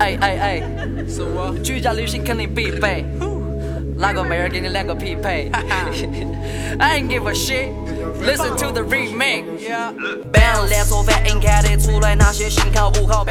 [0.00, 0.62] 哎哎哎，
[1.08, 3.04] 是我居家旅行肯定必备，
[3.96, 5.50] 哪个妹儿给你两个匹配？
[6.78, 7.68] I ain't give a shit。
[8.20, 9.44] Listen to the remix。
[10.32, 13.24] Bang，连锁反应看得出来哪些信号不好。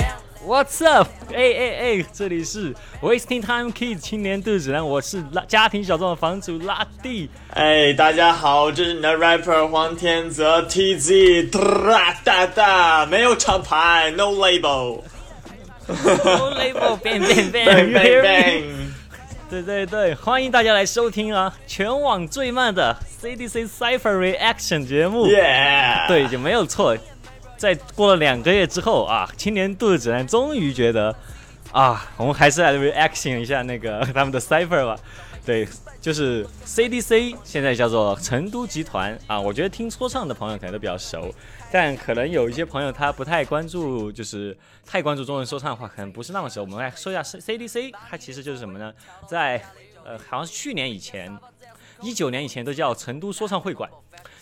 [0.46, 1.08] What's up？
[1.34, 7.30] 哎哎哎，这里是 Wasting Time Kids 青年度指南，我是拉家庭小众的房主拉蒂。
[7.52, 11.50] 哎，大家好，这是你的 rapper 黄天泽 TZ。
[11.50, 15.02] 哒哒哒，没有厂牌，No label。
[15.88, 18.64] Label，bang bang bang bang。
[19.50, 25.28] 对对对，欢迎大家来收听啊，全网最慢的 CDC Cipher Reaction 节目。
[25.28, 26.08] Yeah。
[26.08, 26.98] 对，就没有错。
[27.58, 31.14] 在过了两个月之后啊，青年度指南终于觉得，
[31.72, 34.98] 啊，我们还是来 reaction 一下那个他们的 cipher 吧。
[35.46, 35.68] 对，
[36.00, 39.40] 就是 CDC，现在叫做成都集团啊。
[39.40, 41.34] 我觉得听说唱的朋友可能都比较熟，
[41.74, 44.56] 但可能有一些朋友他不太关注，就是
[44.86, 46.62] 太关注中文说唱的话，可能不是那么熟。
[46.62, 48.94] 我们来说一下 CDC，它其实就是什么呢？
[49.28, 49.60] 在
[50.06, 51.36] 呃，好像是去年以前，
[52.04, 53.90] 一九年以前都叫成都说唱会馆。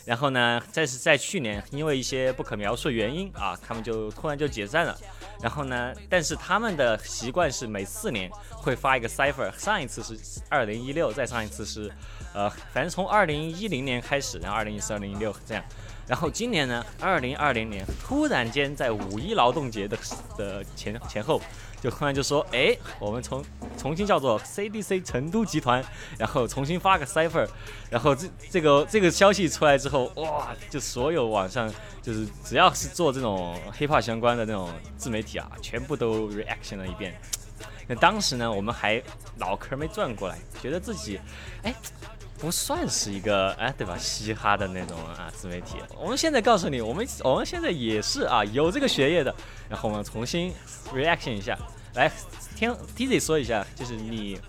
[0.03, 4.97] 然后呢，在是在去年，因为一些不可描述原因啊，他们就突然就解散了。
[5.41, 11.89] 然后呢，但是他们的习惯是每四年会发一个 cipher，上一次是二零一六，再上一次是，
[12.33, 15.63] 呃，反正从二零一零年开始，然后二零一四、二零一六这样。
[16.07, 19.97] 然后今年呢，二零二零年突然间在五一劳动节的
[20.38, 21.41] 的前前后。
[21.81, 23.43] 就突然就说，哎，我们重
[23.75, 25.83] 重新叫做 CDC 成都集团，
[26.15, 27.47] 然后重新发个 cipher，
[27.89, 31.67] 然后这这个这个消息出来之后，哇，就所有网上
[31.99, 37.19] 就是只要是做这种 hiphop 相关的那种自媒体啊，全部都 reaction 了一遍。
[37.88, 39.01] 那当时呢，我们还
[39.38, 41.19] 脑壳没转过来，觉得自己，
[41.63, 41.73] 哎。
[42.42, 43.95] 不算是一个哎，对吧？
[44.00, 45.75] 嘻哈的那种啊，自媒体。
[45.95, 49.34] 我们现在告诉你，我们我们现在也是啊，有这个学业的。
[49.70, 50.52] 然后我们重新
[50.92, 51.56] reaction 一下，
[51.94, 52.12] 来，
[52.56, 54.39] 听 Tizzy 说一下，就是你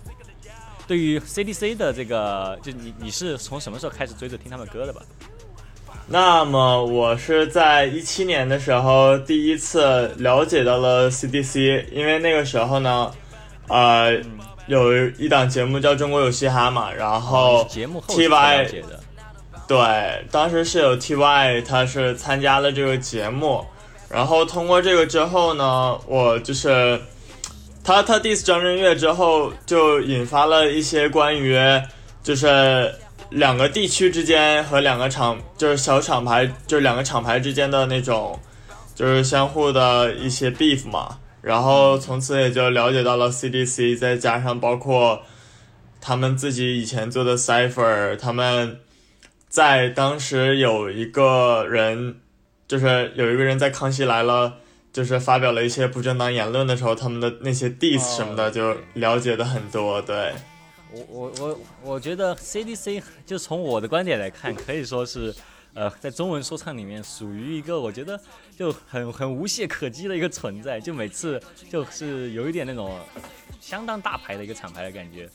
[0.87, 5.03] 对于 CDC 的这个，就你你是从什么时候开始追着听他们歌的吧？
[6.07, 13.11] 那么我是在一七年的时候第一次了解到了 CDC，因为那个时候呢，
[13.67, 14.19] 呃。
[14.67, 17.67] 有一档节目叫《中国有嘻哈》嘛，然后
[18.07, 18.67] T Y
[19.67, 23.65] 对，当时是有 T Y，他是参加了这个节目，
[24.09, 26.99] 然后通过这个之后呢，我就是
[27.83, 31.57] 他他 diss 张震岳之后，就引发了一些关于
[32.21, 32.93] 就是
[33.29, 38.39] 两个地区之间和两个厂就是小厂牌就是两个厂牌之间的那种
[38.95, 41.17] 就是相互的一些 beef 嘛。
[41.43, 45.23] 然后从此也就了解到了 CDC，再加上包括
[45.99, 48.79] 他们自己以前做的 Cipher，他们
[49.49, 52.21] 在当时有一个人，
[52.65, 54.53] 就是有一个人在康熙来了，
[54.93, 60.01] 就是发表了一些不正当言论的时候，他们的那些 diss 什么的就了解的很多。
[60.01, 60.31] 对，
[60.93, 65.35] 我我我我觉得 CDC 就从我的观点来看，可以说是。
[65.73, 68.19] 呃，在中文说唱里面，属于一个我觉得
[68.55, 72.99] 就很很无懈可击的一个存在，就每次就是有一点那种
[73.59, 75.29] 相当大牌的一个厂牌的感觉。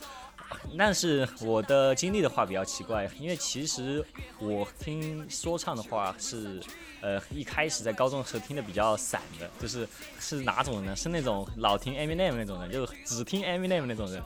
[0.78, 4.02] 但是我的经历的话比较奇怪，因为其实
[4.38, 6.58] 我听说唱的话是，
[7.02, 9.86] 呃，一开始在高中的时候听的比较散的，就是
[10.18, 10.96] 是哪种呢？
[10.96, 14.22] 是那种老听 Eminem 那种人，就只听 Eminem 那种人。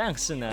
[0.00, 0.48] 但是呢，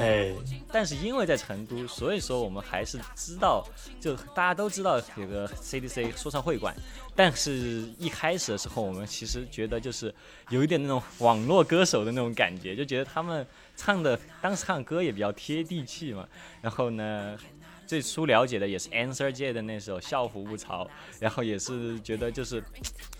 [0.71, 3.63] 但是因为在成都，所以说我们还是知道，
[4.01, 6.75] 就大家都知道有个 CDC 说唱会馆。
[7.15, 10.11] 但是一开始的时候，我们其实觉得就是
[10.49, 13.45] 有一点那种网络歌手的那种感觉，就觉得他们
[13.75, 16.27] 唱的当时唱歌也比较贴地气嘛。
[16.63, 17.37] 然后呢。
[17.85, 20.85] 最初了解的也是 Answer 界的那首《校服不潮》，
[21.19, 22.63] 然后也是觉得就是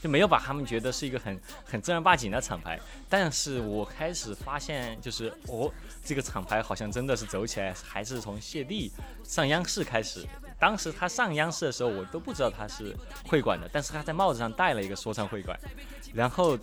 [0.02, 2.80] 就没有把他们觉得是一个很很正儿八经的厂牌。
[3.09, 5.72] 但是我开始发现，就是哦，
[6.03, 8.92] 这个厂牌好像真的是走起来还是从谢帝
[9.24, 10.26] 上央视开始。
[10.60, 12.96] 当时他上央视的时候，我都不知道他是
[13.28, 15.58] 会馆的，但是他在帽子上戴了一个说唱会馆。
[16.14, 16.58] 然后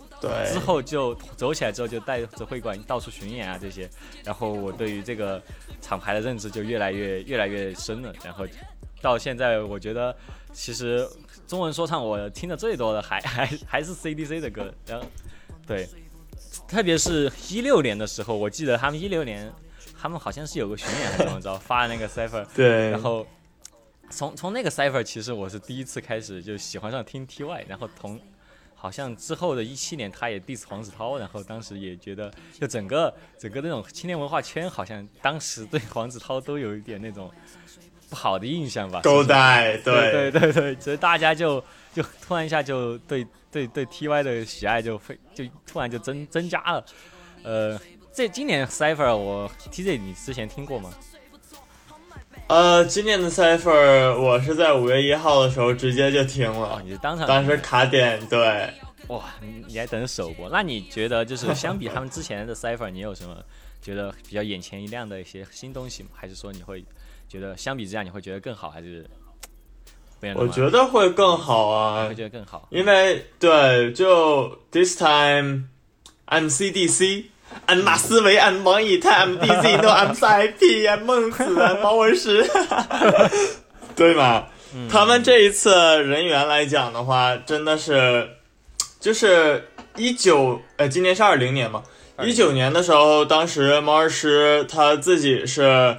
[0.51, 3.87] 之后就走起来之后就带着会馆到处巡演啊这些，
[4.23, 5.39] 然后我对于这个
[5.79, 8.11] 厂牌的认知就越来越越来越深了。
[8.23, 8.47] 然后
[8.99, 10.15] 到现在我觉得
[10.53, 11.07] 其实
[11.47, 14.73] 中文说唱我听的最多的还 还还是 CDC 的歌。
[14.87, 15.05] 然后
[15.67, 15.87] 对，
[16.67, 19.53] 特别是一六年的时候，我记得他们一六年
[20.01, 22.43] 他们好像是有个巡演还是怎么着发那个 cipher。
[22.55, 22.89] 对。
[22.89, 23.23] 然后
[24.15, 28.19] 从从那个 cipher 其实我是第一次开始就喜欢上听 TY，然后同。
[28.75, 32.29] 好像之后的一七年，他也 diss 黄子韬，然后当时也觉得，
[32.59, 37.31] 就整个整个那种青年文化圈，好像当时对黄子韬都有一点那种
[38.09, 38.99] 不好的印象吧。
[39.01, 41.63] 勾带，对对对对，所以大家就
[41.93, 46.85] 就突然一下就对对对 TY 的喜爱就非就突然就增增加了。
[47.41, 47.79] 呃，
[48.11, 50.93] 这今年 Cipher 我 TZ 你之前听过吗？
[52.47, 58.69] 呃，今年的 Cipher 我是在五月一号的时候直接就听了，你是当场当时卡点对。
[59.07, 59.23] 哇，
[59.67, 60.49] 你还等首播？
[60.49, 63.37] 那你觉得就是 相比他们之前的 Cipher，你有什么
[63.81, 66.09] 觉得比较眼前一亮的一些新东西吗？
[66.13, 66.83] 还是说你会
[67.27, 68.69] 觉得相比之下你会觉得更好？
[68.69, 69.05] 还是？
[70.35, 75.65] 我觉得会更好啊，会觉得更好，因为对，就 this time
[76.27, 77.25] I'm CDC。
[77.65, 81.45] 俺马思唯，俺王以太，I'm DZ，都 I'm IP，I'm 孟子
[81.81, 82.45] 毛 文诗，
[83.95, 84.45] 对吗？
[84.91, 85.71] 他们这一次
[86.03, 88.27] 人员来讲的话，真的是，
[88.99, 91.83] 就是一九，呃，今年是二零年嘛，
[92.23, 95.97] 一九年的时候，当时毛文诗他自己是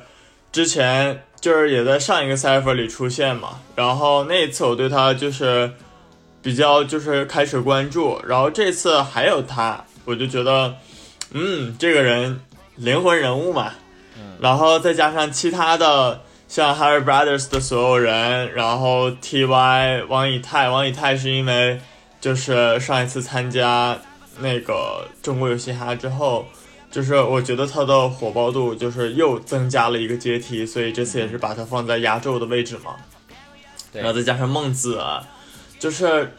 [0.52, 5.70] 之前就是也在上一个 cipher 里出现嘛，然后那一次我对他就是
[6.42, 10.74] 比较就是开始关注，然后这次还有他，我就觉得。
[11.36, 12.40] 嗯，这个人
[12.76, 13.72] 灵魂人物嘛，
[14.38, 21.80] 然后再加上其他的像 Harry Brothers 的所有人，然后 TY 王以太，王以太是因为
[22.20, 23.98] 就是上一次参加
[24.38, 26.46] 那个中国有嘻哈之后，
[26.88, 32.94] 就是我觉得他的火爆度就是又增加了一个阶梯，所以这次也是把他放在压轴的位置嘛。
[33.92, 35.02] 然后再加上孟子，
[35.80, 36.32] 就是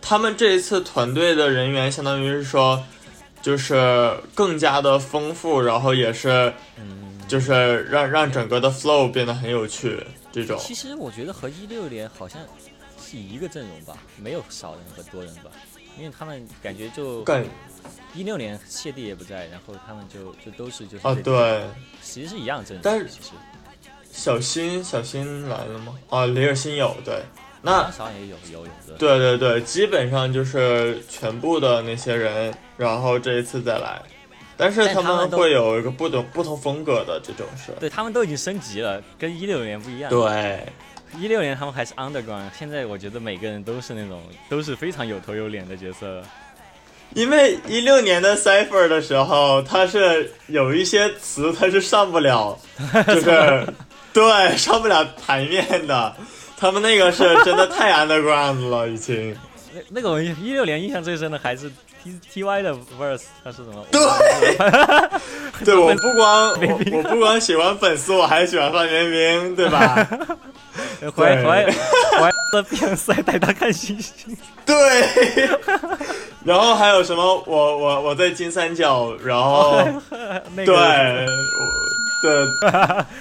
[0.00, 2.84] 他们这一次团队的人员，相当于是说。
[3.48, 10.04] 就是更加的丰富，然后也是，嗯，就是让让整个的 flow 变得很有趣。
[10.30, 12.42] 这种其实我觉得和一六年好像
[13.00, 15.50] 是一个阵容吧，没有少人和多人吧，
[15.96, 17.24] 因为他们感觉就
[18.14, 21.64] 一六年谢帝也不在，然后他们就就都是就是啊对，
[22.02, 23.30] 其实是一样阵容，但是其实
[24.12, 25.98] 小新小新来了吗？
[26.10, 27.22] 啊，雷尔新有对。
[27.60, 34.00] 那少也有有影子，对对对，基本上就是全部的那些人，然后这一次再来，
[34.56, 40.08] 但是他们会有一个不同不同风格的这种是，对他们都已经升级了，跟一六年不一样。
[40.08, 40.64] 对，
[41.18, 46.22] 一六年他们还是 underground，现在我觉得每个人都是那种都是非常有头有脸的角色。
[47.14, 52.58] 因为一六年的 cipher 的时候，他是有一些词他是上不了，
[53.06, 53.66] 就是
[54.12, 56.14] 对上不了台面的。
[56.58, 59.36] 他们那个是真的太 underground 了，已经。
[59.72, 61.70] 那那个我一六年印象最深的还是
[62.02, 63.84] T T Y 的 verse，他是什么？
[63.92, 64.00] 对，
[65.64, 66.50] 对我不光
[66.92, 70.08] 我不光喜欢粉丝，我还喜欢范冰冰，对吧？
[71.14, 71.64] 怀怀
[72.18, 74.36] 怀的变赛带他看星星。
[74.64, 74.74] 对。
[76.44, 77.22] 然后还有什么？
[77.46, 79.86] 我我我在金三角，然后
[80.56, 81.26] 对，
[82.22, 82.46] 对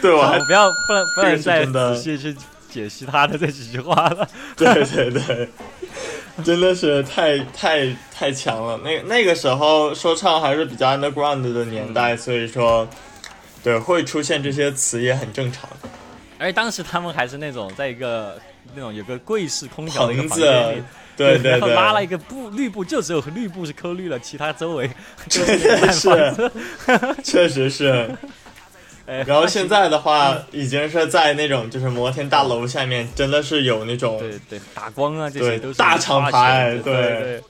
[0.01, 2.35] 对，我还不要不能不能再仔细去。
[2.69, 5.49] 解析他的这几句话了，对 对对，
[6.43, 8.77] 真的是太太太强了。
[8.83, 12.87] 那那个时候说唱还是比较 underground 的年代，所以说，
[13.63, 15.69] 对会出现这些词也很正常。
[16.37, 18.39] 而且当时他们还是那种在一个
[18.75, 20.83] 那种有个柜式空调的一个房间里，
[21.15, 24.87] 对对对，拉了一个布绿布，就只有绿布是抠绿了，其他周围
[25.27, 26.51] 确实是，
[27.23, 28.15] 确实是。
[29.07, 37.43] 然后现在的话，已经是在那种就是摩天大楼下面，真的是有那种对对打光啊，这些都是大厂牌，对对。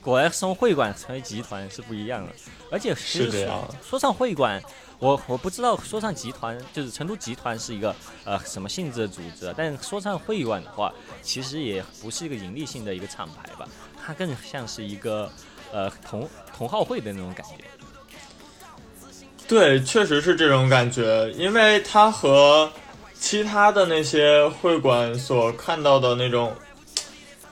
[0.00, 2.32] 果然从会馆成为集团是不一样的，
[2.70, 3.46] 而且其实
[3.86, 4.62] 说唱会馆，
[4.98, 13.68] 我我不知道说唱集团就是成都集团是一个呃什么性质的组织，但是说唱会馆的话，其实也不是一个盈利性的一个厂牌吧，
[14.02, 15.30] 它更像是一个
[15.70, 16.26] 呃同
[16.56, 17.64] 同好会的那种感觉。
[19.48, 22.70] 对，确实是这种感觉，因为它和
[23.14, 26.54] 其他的那些会馆所看到的那种，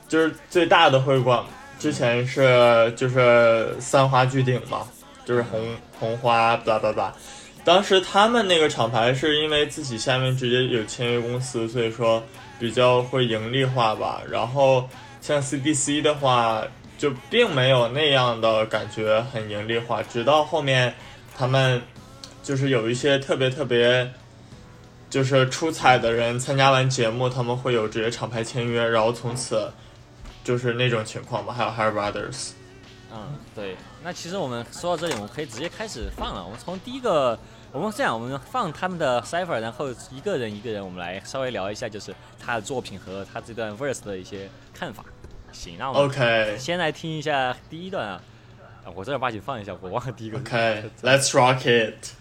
[0.06, 1.42] 就是最大的会馆，
[1.78, 4.86] 之前是就是三花聚顶嘛，
[5.24, 7.14] 就是红红花，叭叭叭。
[7.64, 12.22] 当时他们那个厂牌是因为自己下面直接有签约公司，所以说
[12.58, 14.20] 比较会盈利化吧。
[14.30, 14.86] 然后
[15.22, 16.62] 像 CDC 的话，
[16.98, 20.94] 就并没有那样的感觉，很盈利化，直到后面。
[21.36, 21.82] 他们
[22.42, 24.10] 就是有一些特别特别，
[25.10, 29.70] 就是出彩的人参加完节目，他们会有直接厂牌签约，然后从此
[30.42, 31.52] 就是那种情况吧。
[31.52, 32.52] 还有 Harry Brothers，
[33.12, 33.76] 嗯，对。
[34.02, 36.42] 那其实我们说到这里，我们可以直接开始放了。
[36.42, 37.38] 我们从第一个，
[37.72, 45.04] 我们这样，我们放他们的 cipher，然后一个人一个人，我们来稍微聊一下，就是他的作品和他这段 verse 的一些看法。
[45.52, 48.22] 行，那我们 OK，先来听一下第一段啊。
[48.95, 50.37] 我正儿八经放一下，我忘了第一个。
[50.37, 52.13] OK，Let's rock it。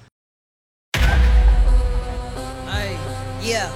[3.42, 3.70] Yeah.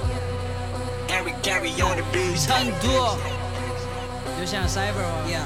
[1.07, 2.37] Gary Gary on the beat.
[2.45, 3.17] 成都，
[4.39, 5.41] 就像 Cyber 一样。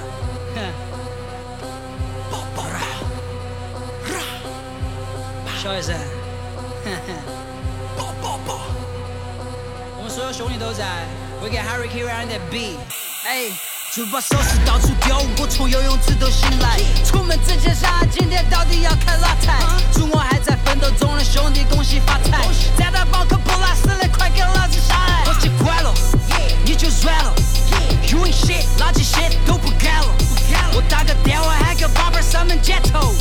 [5.57, 5.93] 小意思。
[9.97, 11.05] 我们所有兄弟都在，
[11.41, 12.77] We get Harry Carry on the beat。
[13.25, 13.49] 哎，
[13.94, 16.80] 珠宝首饰到处丢，我从游泳池都醒来。
[17.04, 19.64] 出门之前想下今天到底要开哪台？
[19.92, 22.44] 祝我还在奋斗中的兄弟恭喜发财！
[22.76, 25.22] 站到宝可不拉屎的，快给老子下来！
[25.26, 25.94] 我习惯了，
[26.64, 27.32] 你就软了。
[28.10, 30.12] You ain't shit，垃圾 shit 都不干了。
[30.74, 33.14] 我打个电话喊个宝贝儿上门接头。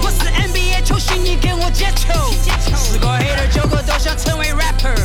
[0.00, 2.08] 我是 NBA 球星，你给我接球。
[2.78, 4.98] 十个 hater 九个都想成为 rapper。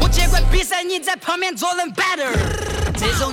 [0.00, 2.28] 我接管比赛，你在旁边做人 better。
[2.98, 3.32] 这种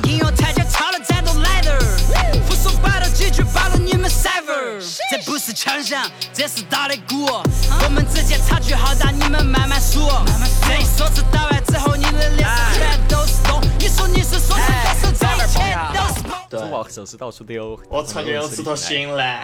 [5.73, 7.25] 不是枪响，这是打的鼓。
[7.25, 10.01] 我们之间差距好大，你们慢慢数。
[10.67, 13.59] 这一梭子打完之后，你的脸上全都是洞。
[13.79, 14.67] 你说你是说唱
[15.01, 16.37] 歌手，这一切都是梦。
[16.47, 17.79] 对珠宝首饰到处丢。
[17.89, 19.39] 我曾经用刺头心嘞。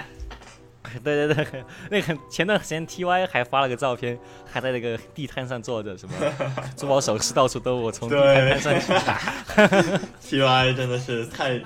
[1.04, 4.18] 对对对，那个前段时间 T Y 还发了个照片，
[4.52, 6.14] 还在那个地摊上坐着，什么
[6.78, 10.00] 珠宝首饰到处都，我从地摊上去拿。
[10.22, 11.60] T Y 真的是太，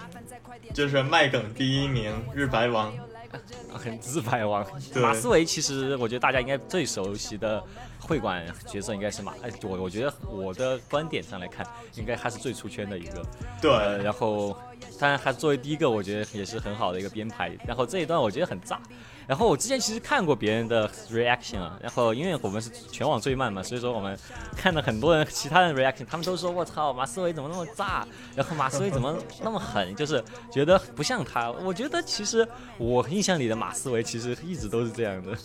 [0.73, 2.93] 就是卖梗第一名，日白王。
[3.73, 4.65] 很自白王。
[4.95, 7.63] 马思唯其实我觉得大家应该最熟悉的
[7.99, 13.19] 会馆角色应该是马，哎，我我觉得我的观点上来看，应该他是最出圈的一个。
[13.19, 14.57] 呃，对，然后
[14.99, 17.51] 当然他作为第一个，我觉得也是很好的一个编排。
[17.65, 18.79] 然后这一段我觉得很炸。
[19.27, 24.17] 然后我之前其实看过别人的 reaction 啊，然后因为我们是全网最慢嘛，所以说我们
[24.55, 28.05] 看了很多人其他人 reaction，他们都说我操，马思唯怎么那么炸？
[28.35, 29.95] 然后马思唯怎么那么狠？
[29.95, 31.51] 就是觉得不像他。
[31.51, 35.37] 我觉得其实我印象里的马思唯其实一直都是这样的。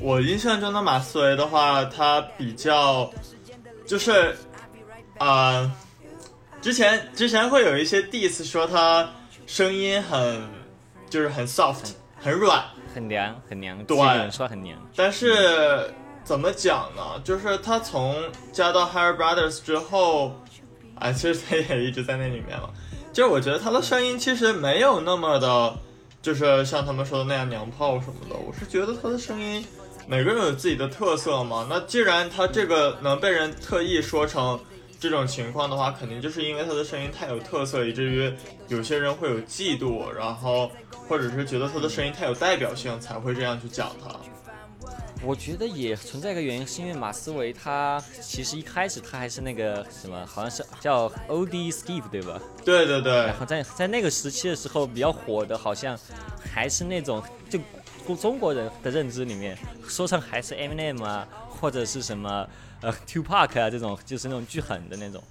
[0.00, 3.10] 我印象中的马思唯的话，他比较，
[3.86, 4.36] 就是，
[5.18, 5.70] 啊、
[6.60, 9.08] 之前之前会有一些 diss 说他
[9.46, 10.42] 声音很，
[11.08, 14.78] 就是很 soft，很软，很娘，很娘，对说很娘。
[14.94, 15.92] 但是
[16.24, 17.20] 怎么讲呢？
[17.24, 18.16] 就是他从
[18.52, 20.36] 加到 Higher Brothers 之后，
[20.98, 22.70] 啊，其实他也一直在那里面嘛。
[23.12, 25.74] 就是我觉得他的声音其实没有那么的，
[26.22, 28.36] 就是像他们说的那样娘炮什么的。
[28.36, 29.64] 我是觉得他的声音，
[30.06, 31.66] 每个人有自己的特色嘛。
[31.68, 34.58] 那既然他这个能被人特意说成
[35.02, 38.32] 这种情况的话，肯定就是因为他的声音太有特色，以至于
[38.68, 40.70] 有些人会有嫉妒，然后
[41.08, 44.14] 或者是觉得他的声音太有代表性，才会这样去讲他。
[45.24, 52.40] 我觉得也存在一个原因，是因为马思唯他其实一开始他还是那个什么，好像是叫 OD Steve 对吧？
[52.64, 55.98] 对对对然，后在在那个时期的时候比较火的，好像
[56.54, 57.58] 还是那种就
[58.14, 61.26] 中国人的认知里面，说唱还是 Eminem 啊，
[61.62, 62.44] 或者是什么
[62.80, 65.22] 呃，Two Pack 啊这种，就是那种巨狠的那种。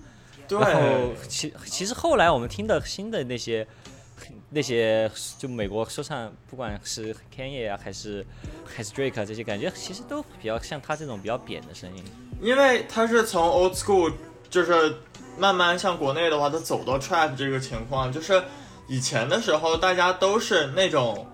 [0.48, 3.68] 对，然后其其实后来我们听的新的那些
[4.50, 8.26] 那些就美国说唱，不管是 Kanye 啊还是
[8.66, 12.02] 还是 Drake 啊这些，感觉其实都比较像他这种比较扁的声音。
[12.40, 14.14] 因为他是从 old school，
[14.50, 14.96] 就是
[15.38, 18.42] 慢慢像国内的话，他走到 trap 这个情况，就是
[18.88, 21.28] 以前的时候大家都是那种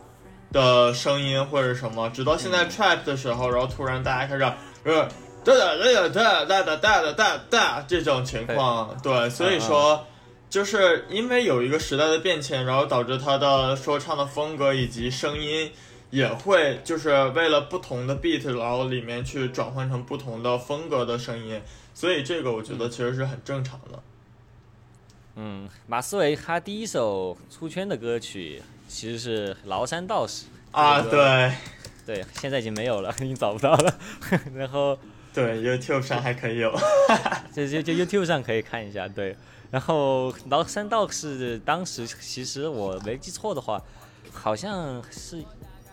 [0.51, 5.07] 的声音或者什么，直到现在 trap 的时候，然后突然大家开始呃
[5.43, 10.05] 哒哒哒哒哒哒哒哒哒哒这种情况，对，所以说。
[10.49, 15.69] 就是因为有一个时代的变迁，然后导致他的说唱的风格以及声音
[16.09, 21.61] 也会就是为了不同的 beat，然后里面去转换成不同的风格的声音，
[21.93, 24.01] 所以这个我觉得其实是很正常的。
[25.35, 31.51] 嗯，马思唯他第一首出圈的歌曲其实是《崂山道士》啊，对
[32.07, 33.99] 对，现在已经没有了， 已经找不到了。
[34.55, 34.97] 然后
[35.33, 36.73] 对，YouTube 上还可以有。
[37.53, 39.35] 就就就 YouTube 上可以看一下，对。
[39.69, 43.83] 然后崂山道士当时其实我没记错的话，
[44.31, 45.43] 好像是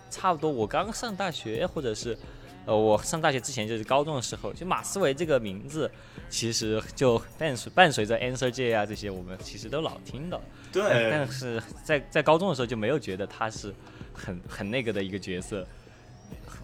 [0.09, 2.17] 差不多我刚上大学，或者是
[2.65, 5.91] 呃我上大学之前就是高中的时候，就马思唯这个名字，
[6.31, 10.41] 其实就伴随伴随着 Answer J 啊这些，我们其实都老听的。
[10.73, 13.75] 对但，是在在高中的时候就没有觉得他是
[14.13, 15.67] 很很那个的一个角色。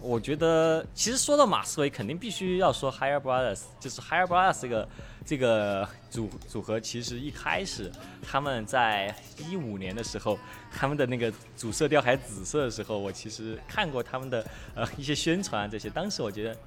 [0.01, 4.89] 我觉得其实说到马思唯，肯定必须要说 Higher Brothers，就是 Higher Brothers 这个
[5.25, 7.91] 这个组组合，其实一开始
[8.21, 10.37] 他们在一五年的时候，
[10.71, 16.57] 他们的那个主色调还紫色的时候，我其实看过他们的呃一些宣传这些，当时我觉得。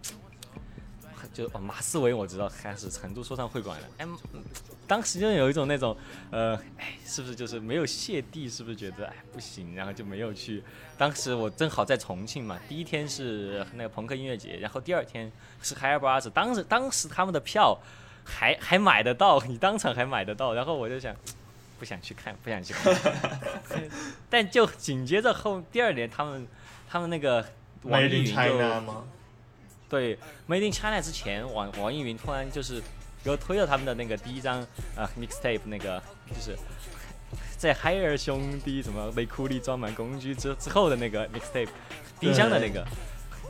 [1.34, 4.42] 就哦，马思唯我知道他是成都说唱会馆的，哎，嗯
[4.86, 5.94] 当时就有一种那种，
[6.30, 8.48] 呃，哎，是不是就是没有谢帝？
[8.48, 10.62] 是不是觉得哎不行，然后就没有去？
[10.96, 17.78] 当时我正好在重庆嘛，第一天是那个朋克音乐节，然后第二天是 Higher Brothers，当时当时他们的票
[18.24, 21.14] 还还买得到，你当场还买得到，然后我就想。
[21.76, 22.94] 不想去看，不想去看，
[24.30, 26.46] 但就紧接着后第二年，他们
[26.88, 27.44] 他们那个
[27.82, 29.04] 网易云就吗？
[29.94, 32.82] 对 Made in China 之前，网网易云突然就是
[33.22, 34.60] 给我推了他们的那个第一张
[34.96, 36.58] 啊 mixtape，那个就是
[37.56, 41.68] 在海尔兄弟什么内裤里装满工具之之后的那个 mixtape，
[42.18, 42.84] 冰箱的那个，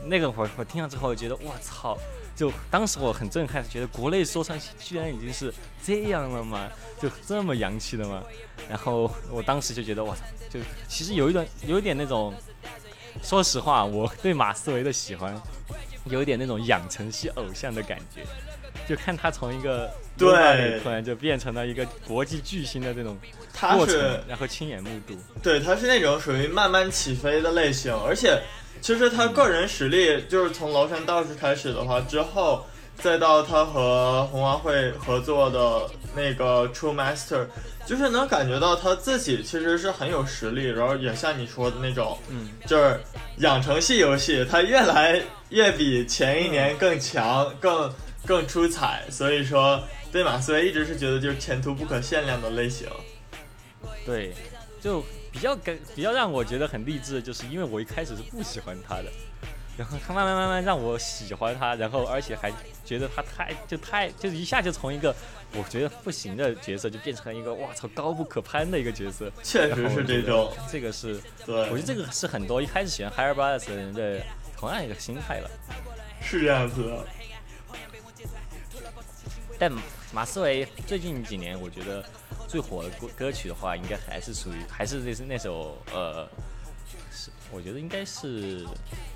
[0.05, 1.97] 那个我我听了之后觉得我操，
[2.35, 5.51] 就当时我很震撼，觉得国内说唱居然已经是
[5.83, 6.69] 这样了吗？
[7.01, 8.21] 就这么洋气的吗？
[8.69, 12.31] 然后我当时就觉得我操，就其实有一段有一点那种，
[13.23, 15.41] 说实话，我对马思唯的喜欢。
[16.05, 18.21] 有一点那种养成系偶像的感觉，
[18.87, 23.17] 就看他从一个对突然就变成了一个国际巨星的这种
[23.53, 25.15] 他过程是，然后亲眼目睹。
[25.41, 28.41] 对，他是那种属于慢慢起飞的类型，而且
[28.81, 32.65] 其实他个人实力就是从崂山道士开始的话，之后
[32.97, 37.47] 再到他和红花会合作的那个 True Master，
[37.85, 42.99] 就是能感觉到他自己其实是很有实力，然后也像你说的那种，嗯，就是
[43.37, 47.93] 养成系游戏，他越来越比前一年更强，更
[48.25, 52.87] 更出彩，所以说对马思唯一直是觉得就是前途不可限量的类型。
[54.05, 54.33] 对，
[54.81, 59.05] 就比较跟比较让我觉得很励志的，就是因为我一开始是不喜欢他的，
[59.77, 62.51] 然后他慢慢慢慢让我喜欢他，然后而且还
[62.85, 65.13] 觉得他太就太就一下就从一个
[65.53, 69.31] 我觉得不行的角色，就变成了一个哇操高不可攀的一个角色。
[69.43, 74.21] 确实是这种，这个是对，我觉得这个是很多一开始喜欢 Higher Brothers 的人的
[74.57, 75.49] 同样一个心态了。
[76.21, 77.05] 是这样子的。
[79.57, 79.71] 但
[80.11, 82.03] 马思唯最近几年，我觉得
[82.47, 86.27] 最火的歌歌曲的话，应该还是属于还是那是那首呃，
[87.11, 88.65] 是我觉得应该是《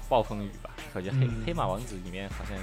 [0.10, 0.72] 暴风雨》吧。
[0.94, 2.58] 我觉得黑、嗯黑马王子里面好像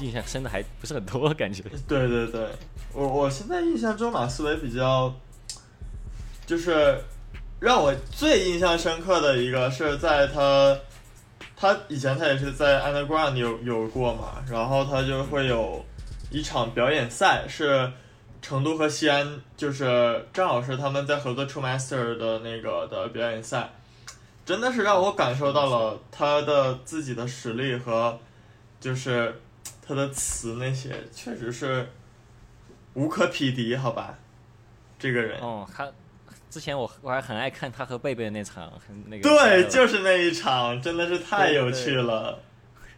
[0.00, 1.62] 印象深的还不是很多，感觉。
[1.86, 2.48] 对对对，
[2.92, 5.14] 我我现在印象中马思唯比较，
[6.46, 6.98] 就是
[7.60, 10.78] 让我最印象深刻的一个是在他，
[11.56, 15.84] 他以前他也是在 Underground 有有过嘛，然后他就会有
[16.30, 17.92] 一场表演赛，是
[18.40, 23.68] 成都和西安，就是正好是他们在合作 True Master 的那个的表演赛，
[24.48, 28.18] 真的是让我感受到了他的自己的实力和
[28.80, 29.42] 就是
[29.86, 31.86] 他的词那些，确实是
[32.94, 34.18] 无可匹敌，好吧？
[34.98, 35.92] 这个人，哦，他
[36.48, 39.22] 之前我我还很爱看他和贝贝的那场很那个。
[39.22, 42.40] 对，就是那一场，真的是太有趣了。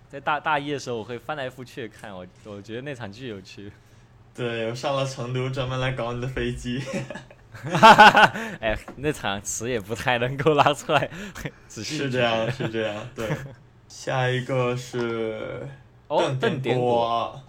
[0.09, 3.73] 在大大一的时候，我会翻来覆去的看，我我觉得那场巨有趣。
[4.33, 6.81] 对，我上了成都，专门来搞你的飞机。
[8.61, 11.11] 哎，那场词也不太能够拉出来
[11.67, 11.97] 仔细。
[11.97, 13.09] 是这样，是这样。
[13.15, 13.29] 对，
[13.89, 15.69] 下一个是
[16.09, 17.43] 哦，邓邓点果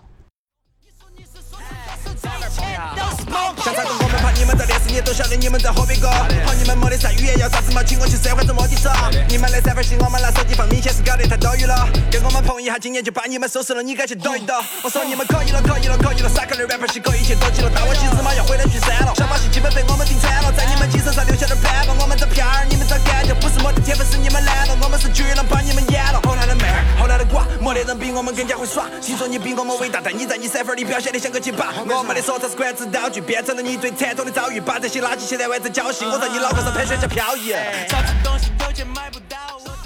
[4.91, 9.09] 你都晓得你们在喝别个，好你们没得啥语言要啥子嘛，请我去社会怎么的耍？
[9.29, 11.87] 你们的三分戏我们拿手机放，明显是搞得太多余了。
[12.11, 14.53] 跟我们碰一下，今年就把你们收拾了，你敢去躲一躲？
[14.83, 26.19] 我说你们可以了，可以了，可以了，傻壳的 rapper 是可以去躲起了，但我其实嘛要回来聚散了，小马戏基本被我们顶穿了，在你们精神上留下点斑吧，我们这片儿你们找感觉，不是没得天分，是你们懒了，我们是巨人把你们演了。
[26.27, 28.91] 后来的妹儿，后来的瓜，没得人比我们更加会耍。
[29.01, 31.71] 听说你比我们伟大，但你在你三分里表现得像个鸡巴。
[31.87, 37.53] 我们的说唱是管制道具，变成了你最惨痛的遭遇，把这些垃圾现在玩着侥幸，我在你脑壳上喷水叫漂移。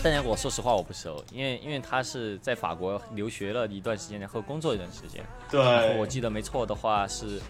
[0.02, 5.22] 但是我说实话我不熟，因为因为他是在法国留学了一段时间，然后工作一段时间。
[5.52, 7.42] 然后我，记得没错的话是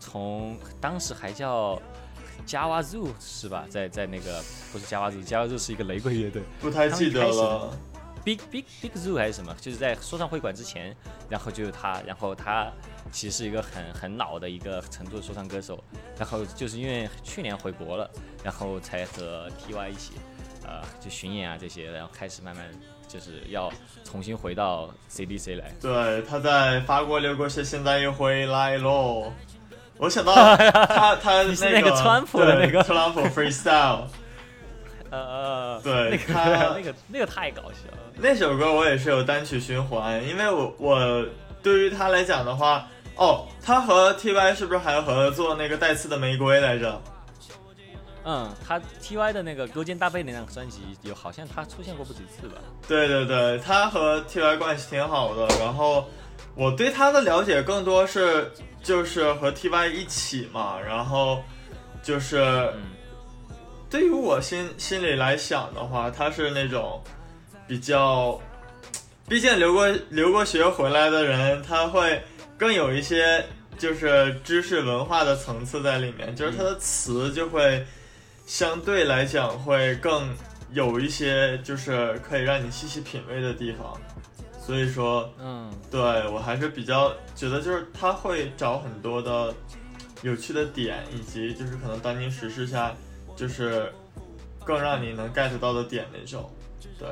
[0.00, 1.78] 从当时还叫
[2.46, 3.66] Java Zoo 是吧？
[3.68, 6.42] 在在那个不是 Java Zoo，Java Zoo 是一个雷鬼乐队。
[6.58, 7.76] 不太记得了。
[8.24, 10.96] Big Big Big Zoo 还是什么，就是在说唱会馆之前，
[11.28, 12.72] 然后就有他，然后他
[13.12, 15.82] 其实是一个很很老的一个成都的说唱歌手，
[16.18, 18.10] 然后就是因为去年回国了，
[18.42, 20.12] 然后才和 TY 一起，
[20.66, 22.64] 呃，就巡演啊这些，然后开始慢慢
[23.06, 23.70] 就是要
[24.04, 25.70] 重新回到 CDC 来。
[25.80, 29.30] 对，他在法国留过学，现在又回来喽。
[29.96, 34.06] 我想到 他他那个川普的那个特朗普 freestyle
[35.14, 37.98] 呃呃，对那个他 那个那个太搞笑了。
[38.16, 41.24] 那首歌，我也是有单曲循环，因为我我
[41.62, 47.00] 对于他来讲的话，哦，他和 TY 是不是还合作那个带刺的玫瑰来着？
[48.26, 52.56] 嗯，他 TY 的那个勾肩搭背那张专辑有好像他出现过不止一次吧？
[52.88, 55.46] 对对对，他和 TY 关系挺好的。
[55.58, 56.06] 然后
[56.54, 58.50] 我对他的了解更多是
[58.82, 61.42] 就是和 TY 一起嘛，然后
[62.02, 62.93] 就是嗯
[63.94, 67.00] 对于我心心里来想的话，他是那种
[67.64, 68.36] 比较，
[69.28, 72.20] 毕竟留过留过学回来的人，他会
[72.58, 73.46] 更有一些
[73.78, 77.86] 就是知识文化的层次在里面，就是他的词就会
[78.46, 80.28] 相对来讲会更
[80.72, 83.96] 有一些就是可以让你细细品味的地方。
[84.60, 89.54] 所以说，嗯，对我还是比较觉得就是他会找很多的
[90.22, 92.92] 有趣的点，以及就是可能当今时事下
[93.36, 93.92] 就是
[94.64, 96.50] 更让你能 get 到的点那种。
[96.98, 97.08] 对，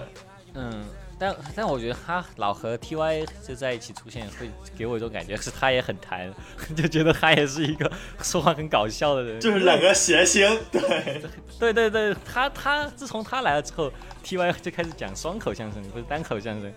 [0.54, 0.84] 嗯，
[1.18, 6.32] 但但我觉得他老和 T Y 就在一起出现，会给我一种感觉是他也很弹，
[6.76, 7.90] 就觉得他也是一个
[8.22, 9.40] 说话很搞笑的人。
[9.40, 10.46] 就是两个谐星。
[10.70, 11.22] 对，
[11.58, 16.72] 对对对，他他自从他来了之后，T Y 就开始讲双口相声，或者单口相声，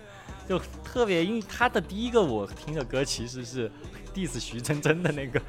[0.48, 3.70] 就特别，因为他的第一个我听的歌其实是
[4.14, 5.40] diss 徐真真的那个，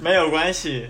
[0.00, 0.88] 没有关系。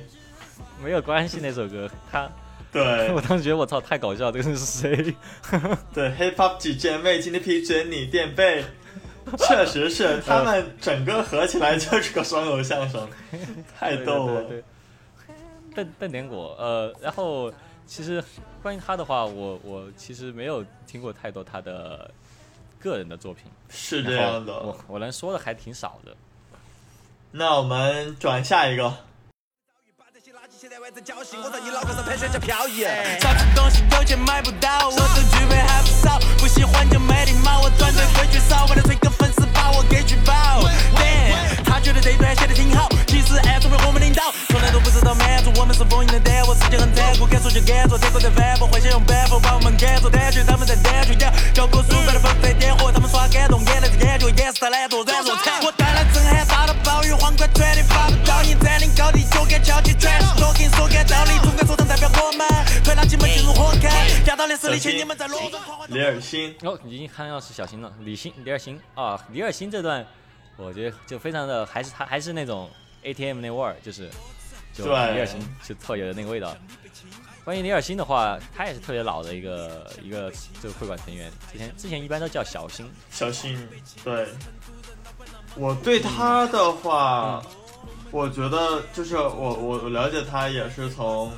[0.82, 2.28] 没有关系那首歌，他。
[2.72, 5.14] 对 我当时觉得我操太搞笑，这个人是谁？
[5.94, 8.64] 对，Hip Hop 几姐妹今天批准你垫背，
[9.38, 13.08] 确实是他们整个合起来就是个双口相声，
[13.78, 14.42] 太逗了。
[14.44, 14.62] 对
[15.74, 17.52] 邓邓点果，呃，然后
[17.86, 18.22] 其实
[18.62, 22.10] 关于他的话，我我其实没有听过太多他的
[22.78, 26.16] 个人的作品，是这样的，我我能说的还挺少的。
[27.30, 28.94] 那我们转下一个。
[30.66, 32.82] 现在外在交心，我在你脑壳上喷水叫飘逸。
[33.22, 36.18] 啥子东西有钱买不到，我都具备还不少。
[36.42, 39.05] 不喜欢就没礼貌，我团队规矩少，为了吹个粉丝
[39.66, 40.32] 把我给举报。
[40.94, 55.60] Damn，他觉得这段写的挺好，其实暗中被我们领导，从来都不知道满足，我们是封印的蛋窝，世界很残酷，敢说就敢做，这个在反驳，幻想用板斧把我们赶走，胆怯他们在胆怯点，教科书摆的纷飞点火，他们耍感动，眼泪的感觉，掩饰他懒惰软弱惨。
[55.62, 60.22] 我带来震撼，大到暴雨，皇冠传的发不到你，占领高地，就该翘起拳。
[60.38, 62.46] 说给说干道理，总该说成代表我们，
[62.84, 63.90] 推拉进门进入火坑，
[64.26, 65.88] 压倒的实力，请你们在路中狂欢。
[65.90, 70.06] 李尔星，哦，已经看到是小新了，李星，李尔星啊，李尔星这段，
[70.56, 72.68] 我觉得就非常的，还是他还是那种
[73.02, 74.10] ATM 那味儿，就是，
[74.74, 76.54] 就李尔新就特有的那个味道。
[77.42, 82.86] 关于李尔新的话，他也是特别老的一个一个这个会馆成员，之前之前一般都叫小新。
[83.10, 83.56] 小新，
[84.04, 84.28] 对，
[85.56, 87.42] 我对他的话。
[88.12, 91.30] 我觉得就是我我我了解他也是从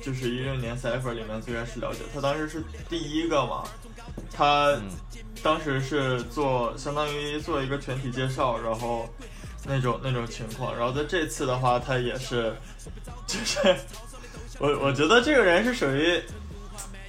[0.00, 3.64] 就是一六年 cipher 里面最开始了解他当时是第一个嘛，
[4.32, 4.74] 他
[5.42, 9.08] 当时是做相当于做一个全体介绍，然后
[9.64, 12.54] 那种那种情况，然后在这次的话他也是
[13.26, 13.76] 就是
[14.58, 16.22] 我我觉得这个人是属于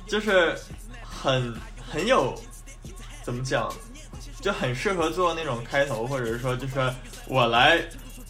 [0.07, 0.55] 就是
[1.01, 1.53] 很
[1.91, 2.33] 很有
[3.23, 3.73] 怎么讲
[4.41, 6.93] 就很适合做那种开头，或者是说就是
[7.27, 7.81] 我来。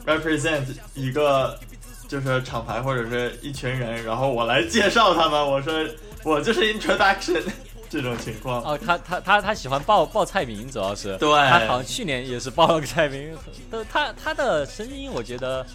[0.05, 1.59] represent 一个
[2.07, 5.45] 就是厂牌或者是一群人，然后我来介绍他们。
[5.45, 5.85] 我说
[6.23, 7.43] 我就是 introduction
[7.89, 8.61] 这种情况。
[8.63, 11.29] 哦，他他他他喜欢报报菜名，主要是对。
[11.49, 13.35] 他好像去年也是报了个菜名。
[13.69, 15.65] 都他他的声音，我觉得，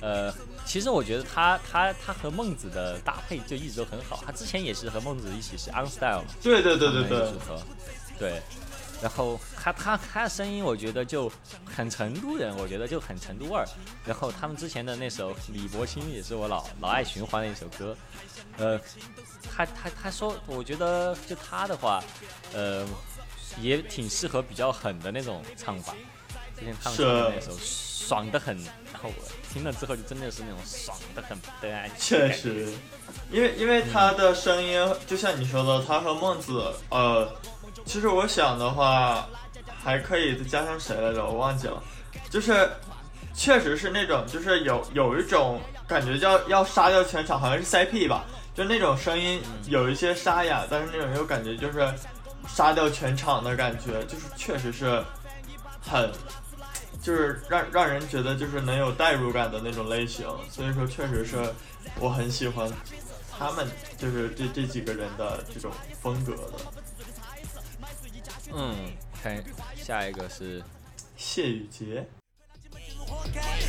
[0.00, 0.32] 呃，
[0.64, 4.22] 其实我觉得他他他和孟子的搭配就一直都很好。
[4.26, 6.28] 他之前也是和孟子一起是 on style 嘛。
[6.42, 7.18] 对对对对对。
[7.30, 7.62] 组合，
[8.18, 8.42] 对。
[9.02, 11.30] 然后他他他的声音，我觉得就
[11.64, 13.66] 很成都人，我觉得就很成都味儿。
[14.06, 17.96] 然后他们之前的那首李伯清也是我老老爱循环的一首歌。
[18.58, 18.80] 呃，
[19.50, 22.00] 他他他说，我觉得就他的话，
[22.54, 22.86] 呃，
[23.60, 25.94] 也挺适合比较狠的那种唱法。
[26.56, 28.56] 之前他们唱的那首爽的很，
[28.92, 31.90] 然后我听了之后就真的是那种爽的很的爱。
[31.98, 32.72] 确实，
[33.32, 37.28] 因为因为他的声音就像你说的，他和孟子，呃。
[37.84, 39.26] 其实我想的话，
[39.82, 41.24] 还可以再加上谁来着？
[41.24, 41.82] 我忘记了。
[42.30, 42.70] 就是，
[43.34, 48.24] 确实是那种，就是有有一种感觉叫要杀掉全场，好像是 CP 吧？
[48.54, 51.86] 就那种声音有一些沙哑，但是那种又感觉就是
[52.46, 55.02] 杀掉全场的感觉，就是确实是
[55.80, 56.10] 很，
[57.02, 60.26] 就是让让人觉得就是能有代入感的那种类型。
[60.50, 61.36] 所以说，确实是
[61.98, 62.70] 我很喜欢
[63.38, 63.66] 他们，
[63.98, 66.71] 就是这这几个人的这种风格的。
[68.54, 69.42] 嗯，看
[69.76, 70.62] 下一个是
[71.16, 72.06] 谢雨洁。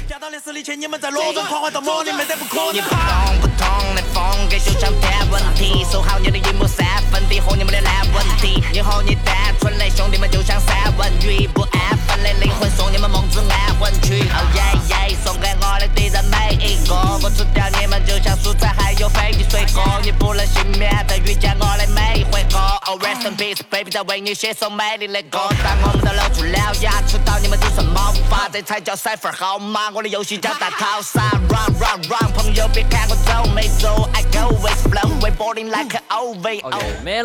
[0.10, 2.74] 压倒的实力，请你们在路中狂欢到梦里面再不可能。
[2.74, 8.64] 你不同不同的风格就像天问题，守好你的荧幕三分和你们的烂问题。
[8.72, 14.28] 你和你单纯的兄弟们就像三文鱼，不安分的灵魂送你们梦之安魂曲。
[14.30, 22.60] 哦耶耶，送给我的敌人每一个，我吃掉你们就像蔬菜还有飞机水果，你不能幸免的遇见我的每一回合。
[22.86, 25.40] Oh rest in peace，baby，在为你写首美丽的歌。
[25.64, 29.90] 当我们都露出了牙齿，到你们就剩毛发，这才叫 cipher 号码。
[29.92, 36.62] 我的游戏叫大逃杀，run run run，朋友别看我走没走，I go with flow，we boarding like an OV。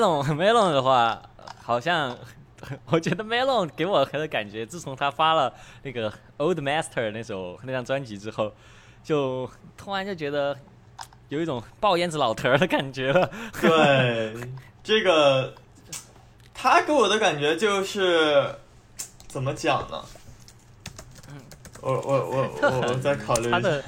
[0.03, 1.21] OK，melon melon 的话，
[1.63, 2.17] 好像
[2.87, 8.53] 我觉得 Melon 给我的感觉，自从他发了那个 Old Master 那首那张专辑之后，
[9.05, 10.57] 就突然就觉得
[11.29, 13.31] 有一种爆烟子老头儿的感觉了。
[13.61, 14.35] 对，
[14.83, 15.55] 这个
[16.53, 18.57] 他给我的感觉就是
[19.27, 20.03] 怎么讲呢？
[21.81, 23.85] 我我我我我再考虑一他的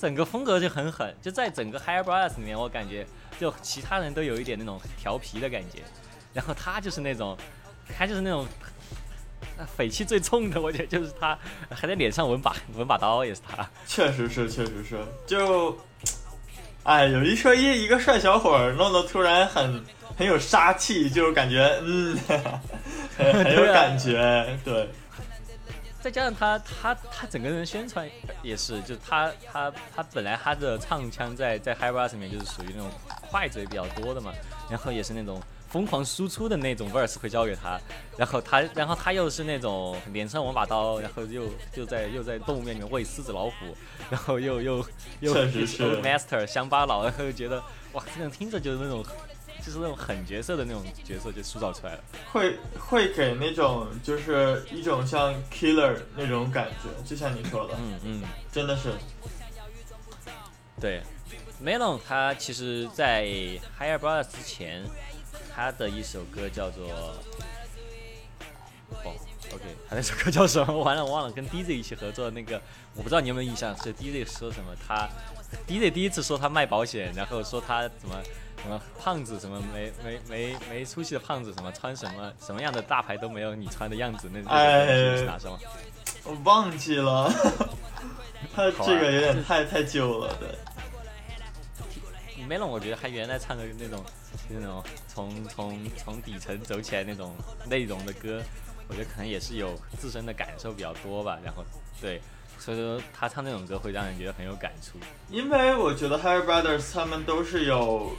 [0.00, 3.06] 整个风格就很狠，就在整个 Higher Brothers 里面，我感觉
[3.40, 5.78] 就其他人都有一点那种调皮的感觉，
[6.32, 7.36] 然后他就是那种，
[7.96, 8.46] 他就是那种。
[9.56, 11.38] 呃匪气最重的，我觉得就是他，
[11.70, 13.68] 还在脸上纹把纹把刀，也是他。
[13.86, 15.78] 确实是，确实是，就，
[16.82, 19.84] 哎，有一说一，一个帅小伙儿弄得突然很
[20.16, 22.18] 很有杀气，就是感觉嗯，
[23.16, 24.88] 很很有 对啊感觉，对，
[26.04, 28.06] 再加上他他他整个人宣传
[28.42, 32.90] 也是，就他他他本来他的唱腔在在 High Rise 里面就是属于那种
[33.30, 34.30] 快嘴比较多的嘛，
[34.68, 37.80] 然后也是那种疯狂输出的那种 verse 会交给他，
[38.18, 43.54] 然后他然后他又是那种脸上纹把刀，然后又又在又在动物园里面喂狮子老虎，
[44.10, 44.86] 然后又又
[45.20, 47.62] 又 Master 乡巴佬，然后又觉得
[47.94, 49.02] 哇，这种听着就是那种
[49.64, 52.04] 就是那种狠角色的那种角色就塑造出来了。
[52.32, 58.22] 会会给那种就是一种像 killer 那种感觉，就像你说的，嗯嗯。
[58.52, 58.92] 真的是，
[60.80, 61.02] 对
[61.64, 63.24] ，Melon 他其实，在
[63.78, 64.84] Higher Brothers 之前，
[65.54, 66.84] 他的一首歌叫做
[69.02, 69.12] 哦
[69.52, 70.76] ，OK，他那首歌叫什么？
[70.78, 72.60] 完了，我忘了，跟 DJ 一起合作的那个，
[72.94, 74.74] 我不知道你有没有印象，是 DJ 说什么？
[74.86, 75.08] 他
[75.66, 78.16] DJ 第一次说他卖保险，然后说他怎么
[78.64, 85.58] 什么胖子，什么没没没没出息的胖子，什么穿什么什么样的大牌都没有你穿的样子，那那哎那首是哪首？
[86.24, 87.30] 我忘记了，
[88.56, 90.48] 他这个有点太太久了，对。
[92.48, 94.04] Melon 我觉得他原来唱的那种
[94.48, 97.34] 那种从从从底层走起来那种
[97.68, 98.42] 内容的歌，
[98.88, 101.38] 我觉得可能也是有自身的感受比较多吧。
[101.42, 101.64] 然后
[102.02, 102.20] 对，
[102.58, 104.98] 所以说他唱那种歌会让人觉得很有感触。
[105.30, 108.14] 因为我觉得 Higher Brothers 他们都是有，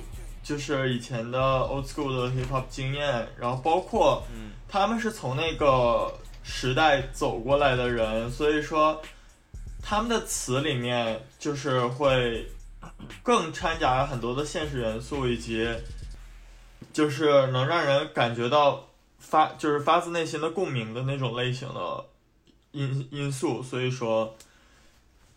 [0.46, 9.02] 就是以前的 old school 的 hip hop 经验，然后包括嗯他们是从那个时代走过来的人，所以说
[9.82, 12.48] 他们的词里面就是会
[13.24, 15.68] 更掺杂很多的现实元素，以及
[16.94, 22.06] 就是能让人感觉到发就是发自内心的共鸣的那种类型的
[22.72, 24.36] 因因素，所以说。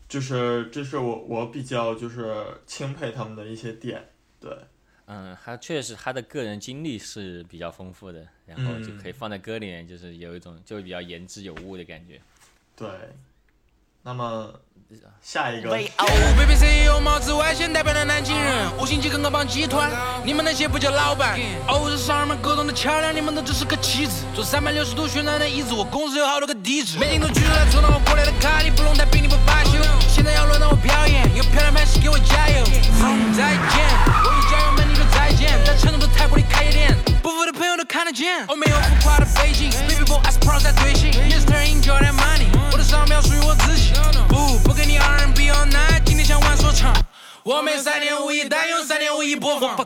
[0.09, 4.03] 就是这是我我比较就是钦佩他们的一些点，
[4.41, 4.51] 对，
[5.09, 12.21] 嗯，他确实他的个人经历是比较丰富的，然后就可以放在歌里面，就是有一种就比较言之有物的感觉。
[12.77, 12.89] 对。
[14.01, 14.55] 那么
[15.21, 15.83] 下一个，外
[17.53, 19.91] 线代表了南京人，五星级跟个帮集团，
[20.25, 21.39] 你们那些不叫老板。
[21.67, 24.25] 哦，这商人们沟通的桥梁，你们都只是个棋子。
[24.35, 26.99] 做三百六十度旋转的椅子，我公司有好多个地址。
[26.99, 29.73] 每天都举着来充当我过来的卡，你不用太比你不罢休。
[30.09, 32.65] 现在要轮到我表演，有漂亮给我加油。
[33.03, 33.85] 嗯，再见，
[34.25, 34.77] 我与家人
[35.79, 38.45] 们你说再见，在成都的太古里开夜店，不服的朋友都看得见。
[38.49, 41.55] 我没有浮夸的背景，baby boy I pro 在对信，Mr.
[41.55, 43.93] Enjoy that money，我的商标属于我自己。
[44.29, 46.93] 不，不跟你 R&B all night，今天想玩说唱。
[47.45, 49.77] 我没三点五亿，但有三点五亿播放。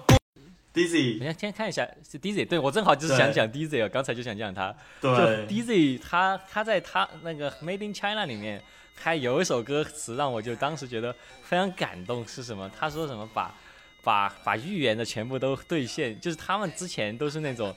[0.75, 4.75] Dizzy，等先看一下是 DJ，对我正好就是想讲 DJ 啊，刚才就想讲他。
[5.03, 8.63] 就对，DJ 他他在他那个 Made in China 里面，
[8.95, 12.71] 还有一首歌词让我就当时觉得非常感动，是什么？
[12.81, 13.55] 他说什么把
[14.03, 17.75] 把把预言的全部都兑现，就是他们之前都是那种。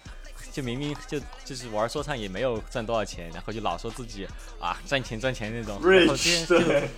[0.51, 4.25] 就明明就就是玩说唱也没有赚多少钱，然后就老说自己
[4.57, 6.89] 啊赚钱赚钱那种，然后 Rich，现在就对，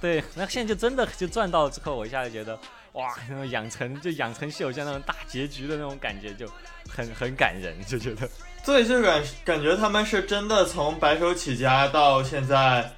[0.00, 2.58] 对，那现在就真的就赚到之后，我一下就觉得
[2.92, 6.50] 哇，那种养成就养成系偶像那种大结局的那种感觉，就
[6.88, 8.26] 很很感人，就觉得。
[8.64, 12.94] 对，就感感觉他们是真的从白手起家到现在，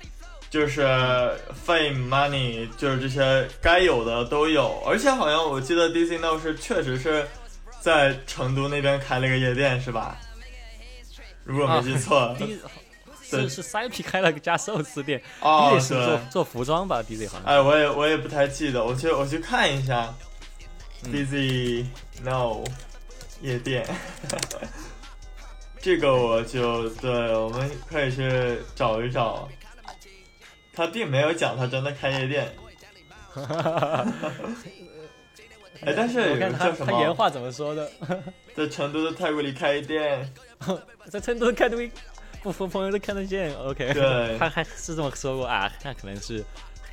[0.54, 0.82] 就是
[1.66, 7.26] fame money，就是这些该有的都有，而且好像我记得 Dizzy No 是确实是
[7.80, 10.16] 在成都那边开了个夜店，是吧？
[11.42, 12.56] 如果没记错， 第一
[13.32, 17.46] 对是是 CP 开了个家寿司店哦做做服装吧，DJ 好像。
[17.46, 20.14] 哎，我也我也不太记得，我去我去看一下、
[21.02, 21.84] 嗯 Dizzy
[22.22, 22.62] No
[23.42, 23.84] 夜店，
[25.82, 29.48] 这个我就对，我们可以去找一找。
[30.74, 32.52] 他并没有讲他真的开夜店，
[35.84, 37.90] 哎，但是我有看他个叫什么，他原话怎么说的，
[38.54, 40.32] 在成都的太古里开夜店，
[41.10, 41.90] 在成都看对
[42.42, 43.92] 不服朋友都看得见，OK。
[43.94, 46.44] 对 他还是这么说过啊，那可能是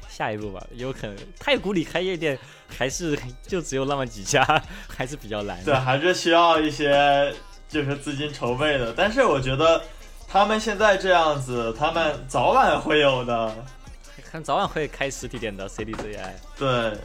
[0.10, 4.44] 下一步吧，有可能太古里开夜店还是就只有那么几家，
[4.88, 5.66] 还是比较难的。
[5.66, 7.34] 对，还是需要一些
[7.68, 8.94] 就是资金筹备的。
[8.94, 9.82] 但是我觉得
[10.32, 13.54] 他们现在这样子，他们早晚会有的。
[14.24, 16.32] 看早晚会开实体店的 CDZI。
[16.58, 16.98] 对，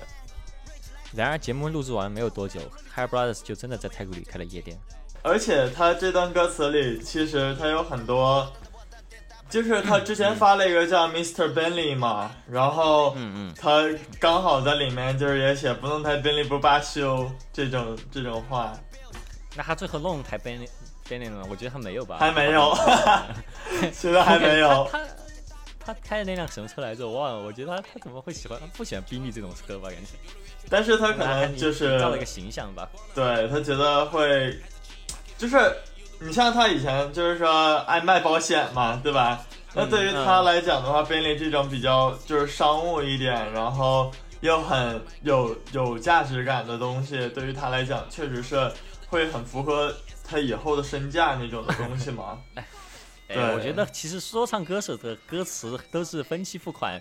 [1.12, 2.60] 然而节目录制完没有多久
[2.94, 4.78] ，High Brothers 就真的在太古里开了夜店。
[5.22, 8.46] 而且他这段歌词里，其实他有很多，
[9.50, 11.52] 就是他之前发了一个叫 Mr.
[11.52, 13.82] Bentley 嘛，然后嗯嗯，他
[14.20, 18.72] 刚好在里面就是也写不弄台 Bentley 不罢休这种这种话，
[19.56, 20.68] 那他最后弄台 Bentley
[21.08, 21.46] Bentley 了吗？
[21.50, 22.16] 我觉得他没有吧。
[22.20, 22.74] 还没有，
[23.92, 24.88] 现在还没有。
[24.90, 25.06] 他他
[25.86, 27.06] 他开的那辆什么车来着？
[27.06, 27.42] 我忘了。
[27.44, 29.88] 我觉得他他怎么会喜欢他不喜欢宾利这种车吧？
[29.88, 30.12] 感觉。
[30.68, 32.88] 但是他可能就是造了一个形象吧。
[33.14, 34.58] 对他觉得会，
[35.38, 35.56] 就是
[36.18, 39.44] 你像他以前就是说爱卖保险嘛，对吧？
[39.74, 48.72] 那对于他来讲的话，宾利这种比较就是商务一点，然后又很有有价值感的东西，对于他来讲确实是
[49.08, 49.94] 会很符合
[50.26, 52.42] 他以后的身价那种的东西吗。
[53.28, 57.00] 对，我觉得其实说唱歌手的歌词都是分期付款，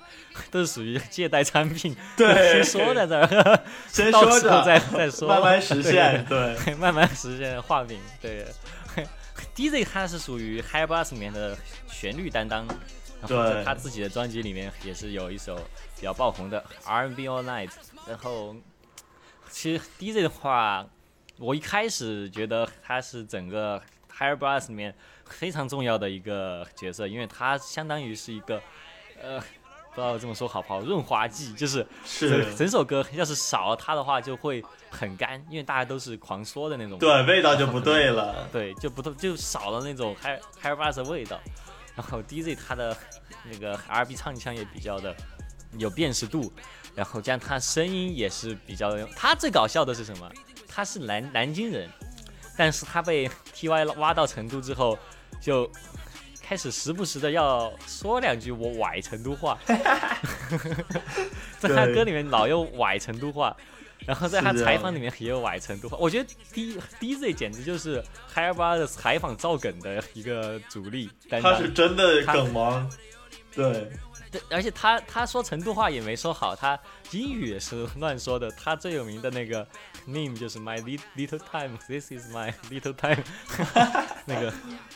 [0.50, 1.96] 都是属于借贷产品。
[2.18, 6.26] 对，先说在这儿，先说着再再说，慢慢实现。
[6.26, 8.00] 对， 慢慢实现画饼。
[8.20, 8.48] 对
[9.54, 11.56] ，DJ 他是属于 High Bass 里面的
[11.88, 12.66] 旋律担当，
[13.22, 15.56] 然后他自己的专辑里面也是有一首
[15.96, 17.70] 比较爆红的 R&B All Night。
[18.08, 18.56] 然后，
[19.52, 20.88] 其实 DJ 的话，
[21.38, 24.96] 我一开始觉得他是整个 High Bass 里面。
[25.28, 28.62] 非常重要的一个角色，因为他相当于是一个，
[29.20, 41.42] 呃，不知道这么说好不好，润滑剂，就是是整首歌要是少了他的话就会很干，因为大家都是狂说的那种，对，味道就不对了， 对，就不就少了那种 Hair Hair Bass 的味道。
[41.96, 42.96] 然后 DJ 他的
[43.52, 45.16] 那个 R&B 唱腔也比较的
[45.80, 46.54] 有辨识度，
[46.94, 50.32] 然后加上他声音也是比较，他最搞笑的是什么？
[50.76, 51.90] 他是南南京人，
[52.58, 55.00] 但是他被 TY 挖到成都之后。
[55.42, 55.70] 就
[56.42, 59.56] 开始时不时的要说两句我崴成都话，
[61.60, 63.56] 在他歌里面老用崴成都话，
[64.08, 65.98] 然后在他采访里面也有崴成都话。
[66.00, 72.90] 我觉得 D D Z 简直就是 High Bar 的采访造梗的一个主力，他是真的梗王，
[73.54, 73.92] 对。
[74.50, 76.80] 而且他他说成都话也没说好，他
[77.12, 78.50] 英语也是乱说的。
[78.52, 79.68] 他最有名的那个
[80.08, 83.24] meme 就是 My little time，This is my little time，
[84.26, 84.54] 那个，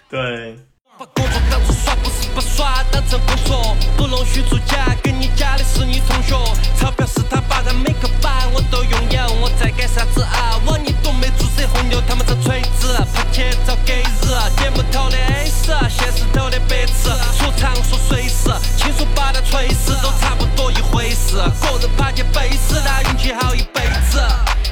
[0.10, 0.60] 对。
[1.00, 6.36] 把工作当成耍，不是把耍当成工作，不容许作假，跟你假的是你同学。
[6.78, 10.60] 钞票是他爸的每个板我都拥有，我在干啥子啊？
[10.66, 17.08] 我你东没注册红牛，他们这锤子，拍钱找给日，点不头的 A 四，现实头的白痴，
[17.38, 21.38] 说唱说随时，亲手把他锤死，都差不多一回事。
[21.38, 24.20] 个人爬起背时，他运气好一辈子。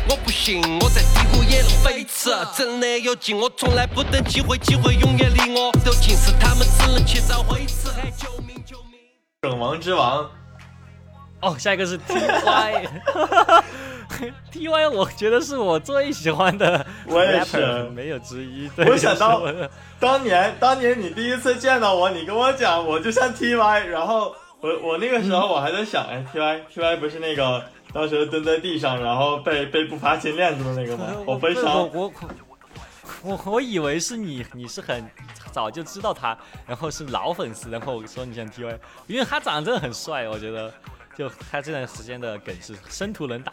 [0.09, 7.89] 我不信，我在低谷也能飞驰，真的有劲，我从来不等机会，机会永远离我都近，是他们只能去找灰池。
[8.17, 8.97] 救命救命！
[9.41, 10.29] 梗王之王，
[11.41, 12.89] 哦，下一个是 TY，TY，
[14.91, 18.71] 我觉得是我最喜欢的，我也是，没有之一。
[18.77, 19.41] 我想到
[19.99, 27.61] 当年，当年你第一次见到我，你跟我讲我就像 TY，然后我我那个时候我还在想，哎，TY，TY 不是那个。
[27.93, 31.05] 当时蹲在地上，然后被被不发金链子的那个吗？
[31.25, 31.89] 我悲伤。
[31.93, 32.11] 我
[33.23, 35.09] 我我以为是你，你是很
[35.51, 40.71] 早就知道他，然后是老粉丝，然后我说你像 T Y，因为他长得真的很帅，我觉得
[41.17, 43.51] 就他这段时间的梗是生图能打。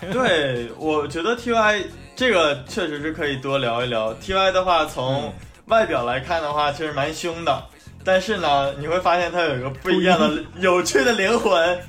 [0.12, 4.12] 对，我觉得 T Y 这个确实是可以多聊一聊。
[4.14, 5.32] T Y 的话，从
[5.66, 7.64] 外表来看的话，其实蛮凶的，
[8.04, 11.80] 但是呢，你会发现他有一个不一样的有趣的灵魂。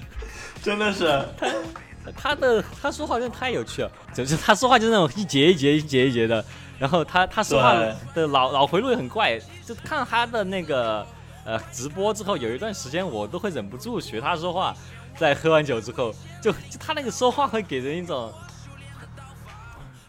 [0.61, 6.43] 真的是，他他的他说话真的太有趣了，就是他说话就是那种一节一节一节一节的，
[6.77, 11.05] 然后他他说话的 脑脑回路也很怪，就看他的那个
[11.45, 14.75] 呃直播之后，有一段时间我都会忍不住学他说话，
[15.17, 18.31] 在喝完酒之后，就就他那个说话会给人一种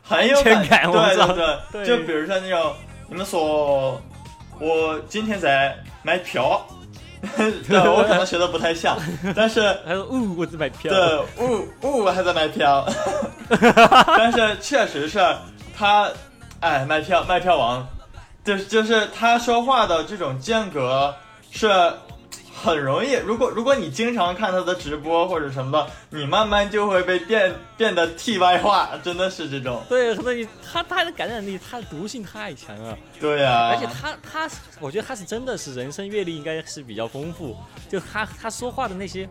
[0.02, 2.74] 很有感，对对对，就比如说那种
[3.08, 4.00] 你们说
[4.58, 6.66] 我今天在买票。
[7.68, 8.96] 对，我可能学的不太像，
[9.37, 10.92] 但是他说呜，我在买票。
[10.92, 12.86] 对，呜呜，还在买票。
[14.07, 15.18] 但是确实是
[15.76, 16.09] 他，
[16.61, 17.86] 哎，卖票卖票王，
[18.44, 21.14] 就是就是他说话的这种间隔
[21.51, 21.68] 是。
[22.62, 29.82] 很容易，如果如果你经常看他的直播或者什么的，你慢慢就会被变变得 T Y 化，真的是这种。
[29.88, 32.96] 对，所以他他的感染力，他的毒性太强了。
[33.18, 34.48] 对呀，而且他他，
[34.78, 37.56] 我觉得他是真的是人生阅历应该是比较丰富，
[37.88, 39.26] 就他他说话的那些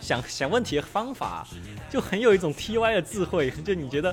[0.00, 1.46] 想想问题的方法，
[1.88, 3.48] 就很有一种 T Y 的智慧。
[3.64, 4.12] 就你觉得，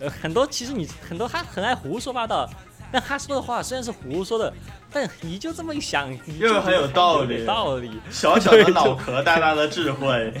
[0.00, 2.48] 呃，很多其实你很多他很爱胡说八道。
[2.92, 4.52] 但他说的话虽然是胡说的，
[4.90, 6.08] 但你就这么一想，
[6.38, 8.00] 又很有道理有道理。
[8.10, 10.32] 小小的脑壳，大大的智慧。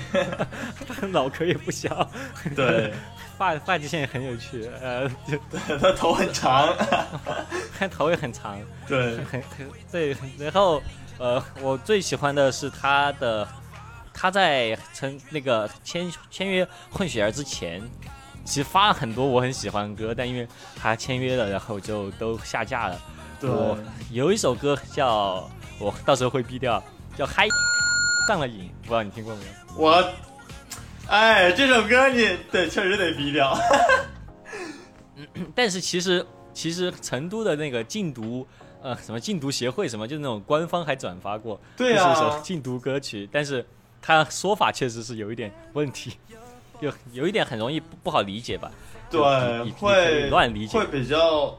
[0.88, 2.08] 他脑壳也不小，
[2.54, 2.92] 对，
[3.36, 5.38] 发发际线也很有趣，呃，对
[5.78, 6.74] 他头很长。
[7.78, 10.16] 他头也很长，对，很很对。
[10.38, 10.80] 然后
[11.18, 13.46] 呃，我最喜欢的是他的，
[14.14, 17.82] 他在成那个签签约混血儿之前。
[18.46, 22.98] 其实发了很多我很喜欢的歌，但因为他签约了，然后就都下架了。
[23.42, 23.76] 我
[24.10, 26.82] 有一首歌叫我到时候会逼掉，
[27.18, 27.46] 叫《嗨
[28.26, 29.50] 上了瘾》，不知道你听过没有？
[29.76, 30.12] 我，
[31.08, 33.58] 哎，这首歌你对确实得逼掉。
[35.54, 36.24] 但是其实
[36.54, 38.46] 其实成都的那个禁毒
[38.80, 43.64] 呃什么禁毒协会什么，就是那种官方还转发过，对啊，是一首禁毒歌曲，但是
[44.00, 46.16] 他说法确实是有一点问题。
[46.80, 48.70] 有有一点很容易不不好理解吧？
[49.08, 49.20] 对，
[49.72, 51.56] 会乱理解，会比较，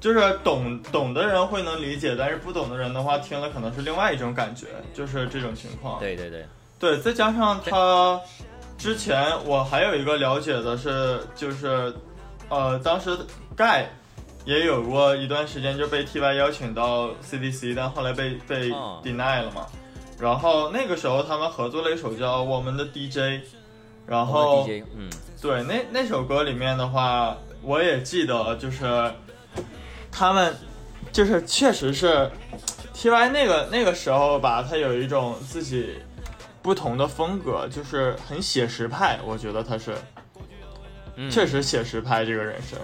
[0.00, 6.00] 就是懂懂的人会能理解，但是不懂的人的话，听了可能是另外一种感觉，就是这种情况。
[6.00, 6.46] 对对对，
[6.78, 8.18] 对，再加上他
[8.78, 11.94] 之前我还有一个了解的是，就是
[12.48, 13.14] 呃，当时
[13.54, 13.90] 盖
[14.46, 18.70] 也有过一段时间就被 T Y 邀请到 C D C，但后来被被
[19.02, 19.66] deny 了嘛。
[20.18, 23.20] 然后那个时候他们合作了一首叫《我们的 D J》。
[24.06, 29.12] 然后，嗯，对，那那首歌里面的话，我也记得，就是
[30.12, 30.54] 他们，
[31.10, 32.30] 就是确实是
[32.94, 35.96] T Y 那个那个时候吧，他有一种自己
[36.62, 39.96] 不同的风格，就是很写实派，我觉得他是，
[41.28, 42.76] 确实写实派这个人是。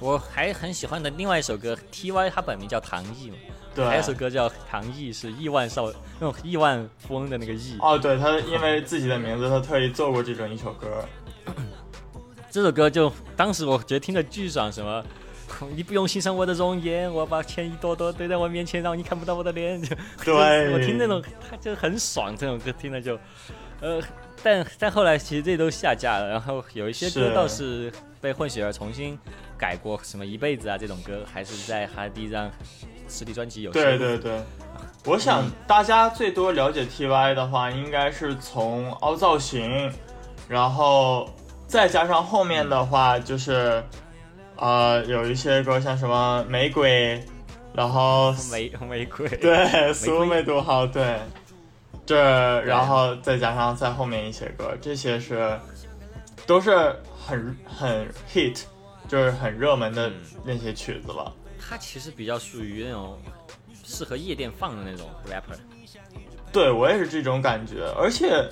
[0.00, 3.36] 我还很喜欢的另外一首歌，T Y 他本名叫唐毅嘛。
[3.74, 7.76] 对，还有首歌叫《唐毅》，是亿万少那种亿万富翁的那个亿。
[7.80, 11.04] 哦，对他因为自己的名字，他特意做过这种一首歌。
[12.50, 15.04] 这首歌就当时我觉得听着巨爽，什么
[15.74, 19.82] 你不用欣赏我的容颜，我把钱一朵朵堆在我面前，让你看不到我的脸。
[19.82, 21.20] 就对， 我听那种
[21.50, 23.18] 他就很爽，这种歌听了就，
[23.80, 24.00] 呃，
[24.40, 29.18] 但但后来其实这都下架了，然后有一些歌倒是被混血儿重新
[29.58, 32.48] 改过，什么一辈子啊这种歌，还是在他第一张。
[33.08, 34.42] 实体专辑有对对对，
[35.04, 39.92] 我想大家最多了解 TY 的话，应该是从凹造型，
[40.48, 41.28] 然后
[41.66, 43.82] 再加上后面的话就是，
[44.56, 47.22] 呃，有一些歌像什么玫瑰，
[47.74, 51.18] 然后 玫玫瑰，对，苏梅多好，对，
[52.06, 55.58] 这然后再加上在后面一些歌，这些是
[56.46, 56.94] 都是
[57.26, 58.62] 很很 hit，
[59.08, 60.10] 就是很热门的
[60.44, 61.32] 那些曲子了。
[61.66, 63.18] 他其实比较属于那种
[63.82, 65.56] 适合夜店放的那种 rapper，
[66.52, 68.46] 对我也是这种感觉，而且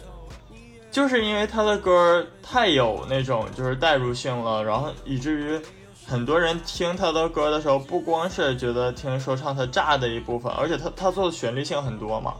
[0.90, 5.60] 就是因为他的歌太有那种就是代入性了，然后以至于
[6.06, 12.34] 很多人听他的歌的时候，不光是觉得听说唱他炸的一部分，而且他他做的旋律性很多嘛，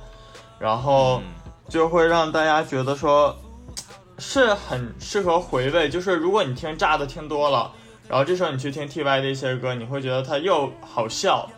[0.59, 1.21] 然后
[1.69, 3.37] 就会让大家觉得说
[4.19, 7.73] 是很适合回味，就是如果你听炸的听多了。
[8.09, 11.49] 然后这时候你去听 T Y 的一些歌，你会觉得他又好笑，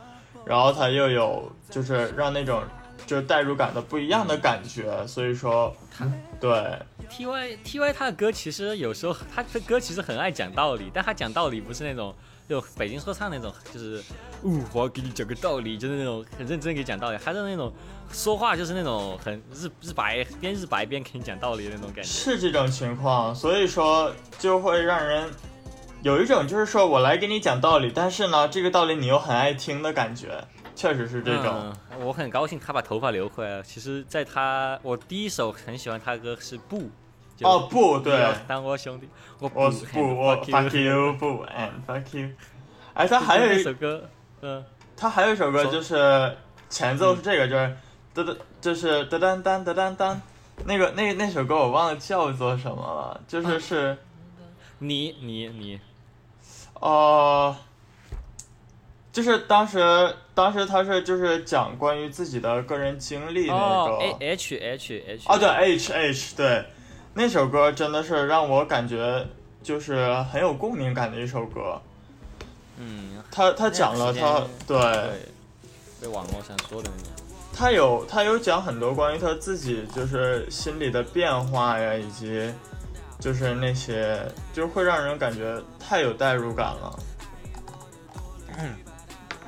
[0.45, 2.62] 然后他又有就是让那种
[3.07, 5.74] 就是代入感的不一样的感觉，所以说，
[6.40, 6.78] 对
[7.11, 12.14] T Y T Y 他的歌其实有时候他的歌其实很爱讲道理，但他讲道理不是那种
[12.49, 14.01] 就北京说唱那种，就是
[14.45, 17.72] 呜我要给你讲个道理，就是那种很认真给你讲道理，还是那种
[18.12, 25.28] 说话就是那种很日日白边日白边给你讲道理的那种感觉，是这种情况，所以说就会让人。
[26.05, 30.38] 有一种就是说我来给你讲道理，但是呢，这个道理你又很爱听的感觉，
[30.76, 31.74] 确实是这种。
[31.98, 33.62] 我很高兴他把头发留回来了。
[33.62, 36.90] 其实，在他我第一首很喜欢他的歌是不。
[37.40, 39.59] 哦不，对，当我兄弟，我不
[39.94, 42.28] 不我 fuck you 不 and fuck you。
[42.92, 44.07] 哎，他还有一首歌，
[44.42, 44.62] 嗯，
[44.94, 46.36] 他还有一首歌就是
[46.68, 47.74] 前奏是这个，就是
[48.12, 50.20] 哒哒，就是哒哒哒哒哒哒，
[50.66, 53.96] 那个那那首歌我忘了叫做什么了，就是是，
[54.80, 55.80] 你你你。
[56.85, 57.57] 哦，
[59.11, 66.62] 就是当时，当时他是就是讲关于自己的个人经历那个 H H H 啊，对 H H 对，
[67.14, 69.26] 那首歌真的是让我感觉
[69.62, 71.80] 就是很有共鸣感的一首歌。
[72.76, 74.76] 嗯，他他讲了他对，
[76.03, 77.12] 被网络上说的那种，
[77.51, 82.53] 他有他有讲很多关于他自己就是心理的变化呀，以及。
[83.24, 84.20] 就是那些，
[84.52, 86.98] 就是会让人感觉太有代入感了。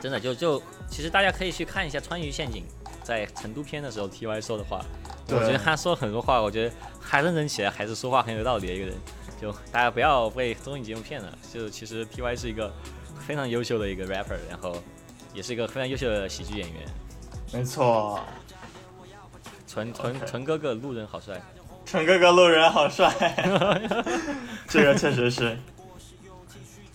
[0.00, 2.64] 真的，就就其实大家可以去看一下《川渝陷阱》
[3.04, 4.82] 在成都篇的时候，T Y 说的话。
[5.28, 8.94] 我觉得他说很多话，我觉得他认真起来还是说话很有道理的一个人。
[9.38, 12.72] 就大家不要被综艺节目骗了，就其实 T Y 是一个
[13.20, 14.82] 非常优秀的一个 rapper，然后
[15.34, 16.82] 也是一个非常优秀的喜剧演员。
[17.52, 18.20] 没错，
[19.66, 21.38] 纯纯纯哥哥路人好帅，
[21.86, 23.08] 纯哥哥路人好帅，
[24.68, 25.56] 这个确实是。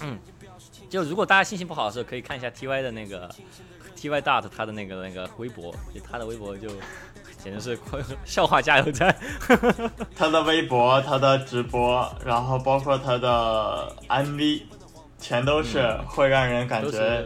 [0.02, 0.20] 嗯
[0.90, 3.34] 就如果大家心情不好的时候，可以看一下 T Y 的那个
[3.96, 6.68] T Y Dot 他的那个那个微博，就他的微博就
[7.42, 7.80] 简直是
[8.26, 9.16] 笑话加油站。
[10.14, 14.64] 他的微博、他的直播，然后包括他的 MV，
[15.18, 17.26] 全都是会让人感觉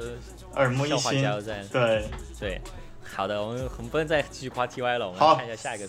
[0.54, 1.68] 耳目一笑话新加油站。
[1.70, 2.08] 对，
[2.40, 2.62] 对，
[3.16, 5.88] 好的，我们我们不能再继续夸 T Y 了，我们看一下下一个。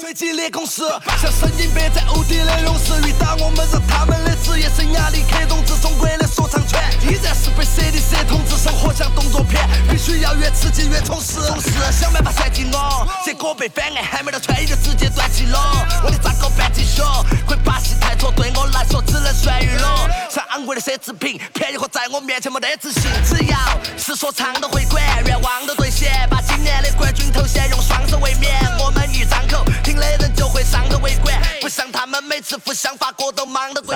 [0.00, 0.82] 最激烈攻势，
[1.20, 11.40] 像神经病在无敌的勇士，遇到我们让他们的职业生涯里刻动至中国的说唱圈，依然是被 CDC 统治，生活像动作片，必须要越刺激越充实。
[11.42, 15.86] 总是想办法算计我，结果被反案还没到穿衣就直接断气了。
[16.04, 17.04] 我的扎个半鸡胸，
[17.46, 20.08] 会把戏太错，对我来说只能算娱乐。
[20.30, 23.10] 像昂贵的奢侈品，便宜货在我面前没得自信。
[23.24, 23.58] 只要
[23.96, 28.54] 是说唱都会管，愿望都兑现，把今年的冠军头衔用双手卫冕。
[28.78, 29.64] 我们一张口，
[29.98, 33.94] 听的人就会上的围观，不像他们每次互相发歌都忙得鬼。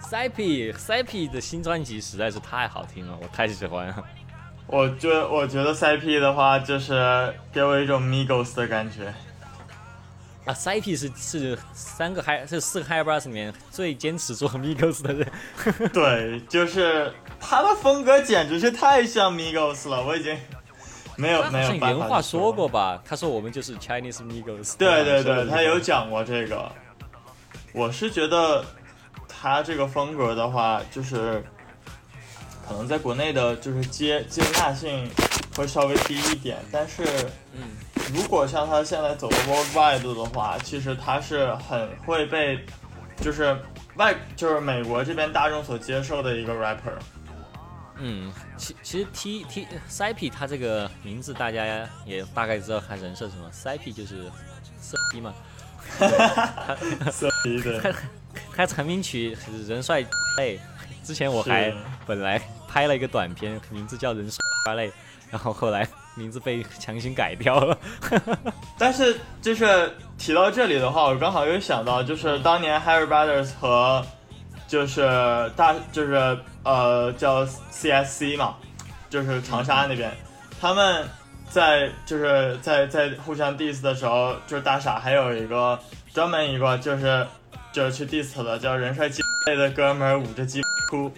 [0.00, 4.04] 塞 P，Cyp Cyp 的新专辑实在是太好听了，我太喜欢了。
[4.66, 9.06] 我觉我觉得塞 P 的话，就是给我一种 Migos 的感觉。
[10.44, 15.26] 啊，Cyp 是是三个嗨是四个 High Bros 里面最坚持做 Migos 的人。
[15.92, 20.36] 对，就是他的风格简直是太像 Migos 了，我已经
[21.18, 22.66] 没有没有原话说过。
[22.66, 23.02] 吧？
[23.04, 24.76] 他说我们就是 Chinese Migos。
[24.78, 26.70] 对对对，他有讲过这个。
[27.72, 28.64] 我是觉得
[29.28, 31.44] 他这个风格的话，就是
[32.66, 35.08] 可能在国内的就是接接纳性
[35.56, 37.04] 会稍微低一点，但是
[37.52, 37.62] 嗯，
[38.14, 42.58] 如果像他现在走的 worldwide 的话，其实他是很会被
[43.20, 43.56] 就是
[43.96, 46.98] 外就是美国这边大众所接受的一个 rapper。
[48.00, 54.24] 嗯，其其实 T T Cyp 他这个名字大家也大概知道他人设什么，Cyp 就是
[54.80, 55.34] 色批嘛。
[57.10, 57.92] 色批的， 他
[58.54, 60.04] 他成名曲是人帅
[60.36, 60.60] 类，
[61.02, 61.72] 之前我还
[62.06, 64.92] 本来拍了一个短片，名字叫人帅类，
[65.30, 67.78] 然后后来名字被强行改掉了。
[68.76, 74.04] 但是就是提到这里的话，我刚好又想到，就是当年 Harry Brothers 和
[74.68, 75.00] 就是
[75.56, 78.54] 大就是呃叫 CSC 嘛，
[79.10, 80.12] 就是长沙那边，
[80.60, 81.04] 他们
[81.50, 85.76] 在就是在在互相 diss 的时候，就是大傻还有一个
[86.14, 87.26] 专门一个就是
[87.72, 91.10] 就是去 diss 的叫人帅鸡类的哥们儿捂着鸡哭。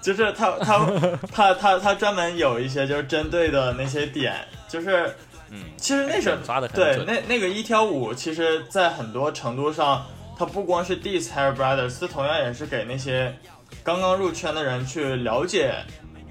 [0.00, 0.78] 就是他他
[1.32, 4.34] 他他他专门有一些就是针对的那些点，
[4.68, 5.14] 就是
[5.48, 10.04] 嗯，其实那首抓得很对那那个一挑五，其实在很多程度上，
[10.42, 13.32] 它不光是 diss Harry Brothers，它同样也是给那些
[13.84, 15.72] 刚刚入圈的人去了解，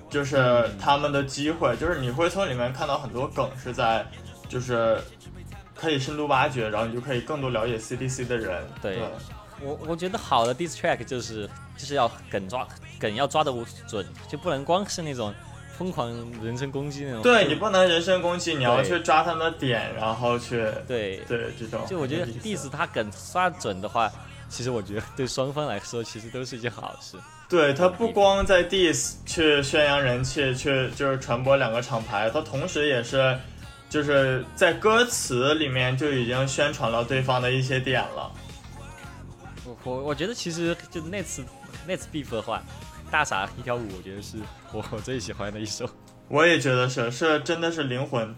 [0.10, 0.78] 就是嗯。
[0.78, 4.06] 他们的机会，就是你会从里面看到很多梗是在，
[4.50, 5.00] 就是
[5.74, 8.62] 可以深度挖掘，然后你就可以更多了解 CDC 的人。
[8.82, 9.08] 对对。
[9.62, 12.68] 我我觉得好的 diss track 就是就是要梗抓
[13.00, 13.54] 梗要抓得
[13.88, 15.34] 准，就不能光是那种
[15.78, 16.10] 疯狂
[16.44, 17.22] 人身攻击那种。
[17.22, 21.82] 对你不能人身攻击，你要去抓他们的点，然后去对对这种。
[21.88, 24.12] 就我觉得 diss 他梗刷准的话，
[24.50, 27.18] 其实我觉得对双方来说其实都是一件好事。
[27.50, 33.38] 对他不光在 diss 去宣扬人气，去就是传播两个厂牌，他同时也是
[33.90, 38.32] 就是在歌词里面就已经宣传了对方的一些点了。
[39.66, 41.44] 我我我觉得其实就那次
[41.86, 42.64] 那次 beef 的话，
[43.12, 44.38] 大傻一条舞，我觉得是
[44.74, 45.90] 我 我最喜欢的一首，
[46.28, 48.36] 我也觉得是，是真的是灵魂，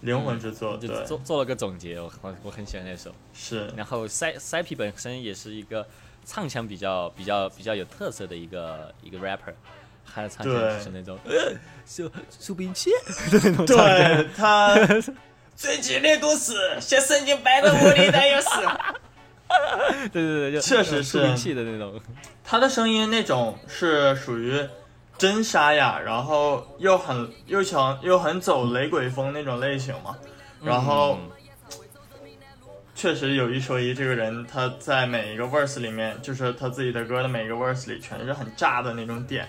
[0.00, 3.14] 灵魂之作，就对，做做了个总结，我我我很喜欢那首。
[3.32, 5.86] 是，然后塞塞皮本身也是一个
[6.24, 9.54] 唱腔比较比较比较有特色的一个一个 rapper，
[10.04, 11.52] 他的唱腔就是那种呃
[11.86, 12.90] 手手兵器
[13.30, 13.86] 的那种唱腔。
[13.86, 14.74] 对 他
[15.54, 18.48] 最激烈故事，像神经摆在屋里的也是。
[20.12, 22.00] 对对对，就确实是手兵器的那种。
[22.44, 24.64] 他的声音那种是属于
[25.20, 30.16] 真沙哑，然后又很又强又很走雷鬼风那种类型嘛。
[30.62, 31.30] 然后嗯
[32.94, 39.46] 确实有一说一，这个人他在每一个 verse 里面，就是他自己的歌的每一个 verse 里，全是很炸的那种点。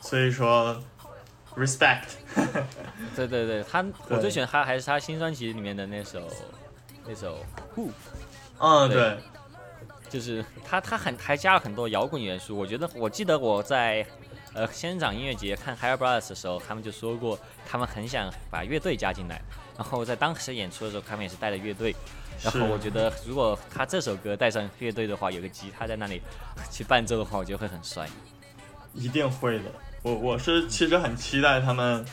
[0.00, 0.82] 所以说
[1.56, 2.04] ，respect。
[3.14, 6.26] 对对对，他我最喜欢他还是他新专辑里面的那首
[7.06, 7.44] 那首
[7.76, 7.90] Who。
[8.58, 9.18] 嗯，对对，
[10.08, 12.56] 就是他他很还加了很多摇滚元素。
[12.56, 14.06] 我觉得我记得我在
[14.54, 19.40] 呃仙人掌音乐节看 Higher Brothers 的时候，他们就说过他们很想把乐队加进来。
[19.76, 21.94] 然后在当时演出的时候，他们也是带着乐队。
[22.42, 26.20] 然后我觉得如果他这首歌带上乐队的话，有个吉他在那里
[26.70, 28.08] 去伴奏的话，我觉得会很帅。
[28.94, 29.64] 一定会的。
[30.02, 32.04] 我我是其实很期待他们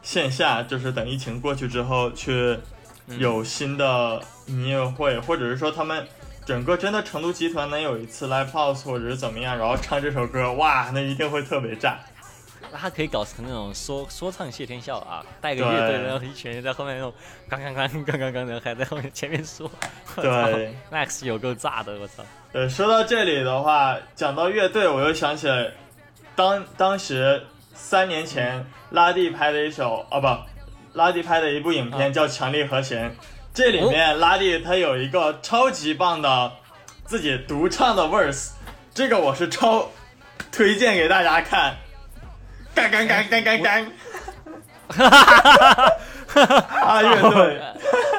[0.00, 2.56] 线下，就是等疫情过去之后去
[3.18, 6.06] 有新的音乐会，或者是说他们
[6.48, 11.98] 整个真的成都集团能有一次 live house 或者是怎么样，然后唱这首歌，哇，那一定会特别炸。
[12.72, 17.12] 那他可以搞成那种说说唱谢天笑啊，带个乐队，然后一群人在后面那种
[17.50, 19.70] 刚刚刚刚刚刚的还在后面前面说，
[20.16, 22.24] 对，Max 有够炸的，我操！
[22.54, 25.70] 呃，说到这里的话，讲到乐队，我又想起来，
[26.34, 27.44] 当当时
[27.74, 33.10] 三年前拉蒂拍的一首啊不，拉蒂拍的一部影片叫《强力和弦》，
[33.58, 36.52] 这里面拉蒂他有一个超级棒的
[37.04, 38.50] 自己独唱的 verse，
[38.94, 39.90] 这个我是超
[40.52, 41.74] 推荐给大家看，
[42.72, 43.92] 干干干干干干，
[46.70, 47.60] 啊乐队，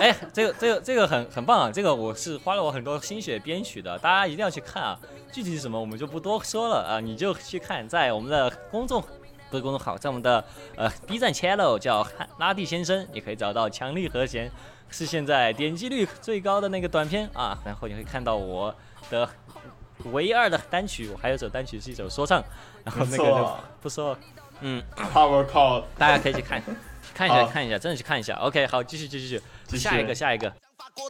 [0.02, 1.72] 哎，这个这个这个很很棒啊！
[1.74, 5.00] 这个我是花了我很多心血编曲的，大家一定要去看啊！
[5.32, 9.02] 具体是什么我们就不多说了啊，你就去看，在我们的公众
[9.50, 10.44] 不是公众号，在我们的
[10.76, 12.06] 呃 B 站 channel 叫
[12.40, 14.52] 拉蒂先生，你可以找到强力和弦，
[14.92, 18.74] 是现在点击率最高的那个短片啊，然后你会看到我
[19.10, 19.28] 的
[20.12, 22.44] 唯二的单曲，我还有首单曲是一首说唱，
[22.84, 24.18] 然后那个就不说，
[24.62, 24.84] 嗯
[25.14, 26.62] ，Power Call，大家可以去看
[27.14, 28.36] 看一下看一下，真的去看一下。
[28.36, 30.52] OK，好，继续继续继续，下一个下一个。
[30.96, 31.10] 我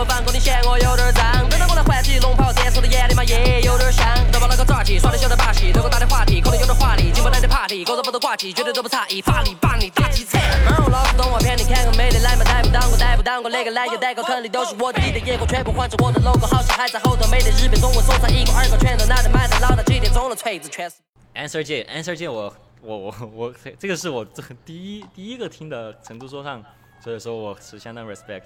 [0.00, 4.06] 屋头放，可你嫌我有点脏，等到我来换起龙袍，这说的眼里嘛也有点香。
[4.32, 10.40] 都把那个抓起，耍的小的把戏，对我打的话题，可能有点华丽，进不来的 party，狗都不得挂起，绝对都不差异，法力把你打击惨。
[10.64, 20.96] 猫老子动画片，你看个美的来嘛，带不当过，带不当过，那个蓝牙带个坑里都是我的，你的眼光全部换成我的 logo，好像还在后头，没得日本中文说唱，一个二个全都拿着麦的，老大几点钟了，锤子全是。
[21.34, 26.62] Answer J，Answer J，我我我我，这个是我这第一第一个听的成都说唱，
[27.02, 28.42] 所以说我是相当 respect。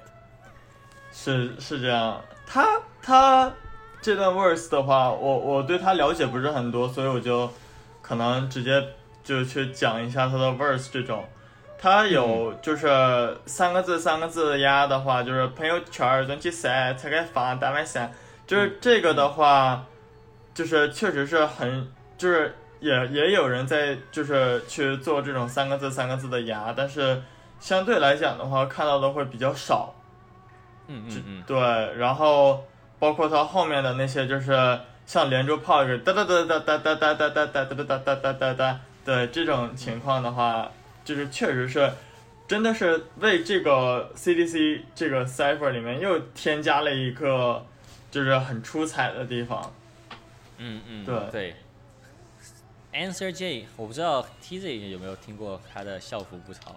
[1.17, 2.67] 是是这样，他
[3.01, 3.51] 他
[4.03, 7.49] 这段 verse 的话，我我对他了解不是很多，所以我就
[8.03, 8.85] 可能直接
[9.23, 11.25] 就去讲一下他的 verse 这种。
[11.79, 18.11] 他有就是三个字三个字的压的话，就是朋友圈儿转起晒，才该发大晚上。
[18.47, 19.85] 就是这个的话，
[20.53, 21.89] 就是确实是很，
[22.19, 27.23] 就是也也有人在就是去做这种三个字三个字的压，但是
[27.61, 29.94] 相对来讲的话，看到的会比较少。
[30.89, 31.57] 嗯嗯嗯，对，
[31.97, 32.65] 然后
[32.99, 40.71] 包括他后面的那些，就是像连珠炮似的哒哒哒哒哒哒哒哒哒哒哒哒哒哒哒哒，对这种情况的话，
[41.05, 41.91] 就是确实是，
[42.47, 47.65] 真的是为这个 CDC 这个 cipher 里面又添加了一个
[48.11, 49.73] 就是很出彩的地方。
[50.59, 51.55] 嗯嗯，对对。
[52.93, 56.77] Answer J，我不知道 TZ 有没有听过他的校服不潮。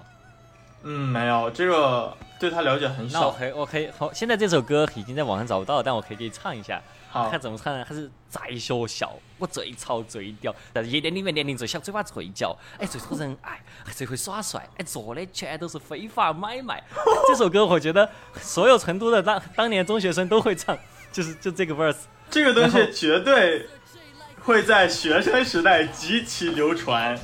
[0.83, 3.19] 嗯，没有这个对他了解很少。
[3.19, 6.81] 那我可以，我可以，好，现在这首歌已经在网上找不到，但我可以给你唱一下。
[7.09, 7.83] 好看怎么唱呢？
[7.87, 13.59] 他是在学校，我最潮最屌，在夜店里面年龄最小，嘴巴最叫，哎，最讨人爱，
[13.91, 16.83] 最会耍帅，哎，做的全都是非法买卖。
[17.27, 18.07] 这首歌我觉得
[18.39, 20.77] 所有成都的当当年中学生都会唱，
[21.11, 22.01] 就是就这个 verse。
[22.29, 23.67] 这个东西绝对
[24.41, 27.17] 会在学生时代极其流传。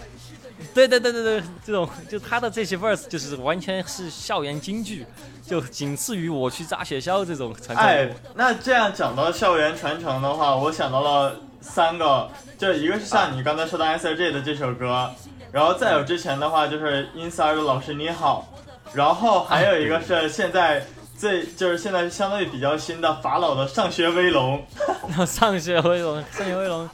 [0.73, 5.05] 对对对对对，这种就他的这些 verse 就是完全是校园京剧，
[5.45, 15.09] 就仅次于我去炸学校这种传哎唱。，那这样讲到校园传承的话，我想到了三个，就一个是像你刚才说的 S J 的这首歌，
[15.51, 18.47] 然后再有之前的话就是 Inside 老师你好，
[18.93, 20.85] 然后还有一个是现在
[21.17, 24.65] 最就是现在相对比较新的法老的上学威龙，
[25.25, 26.89] 上学威龙，上学威龙，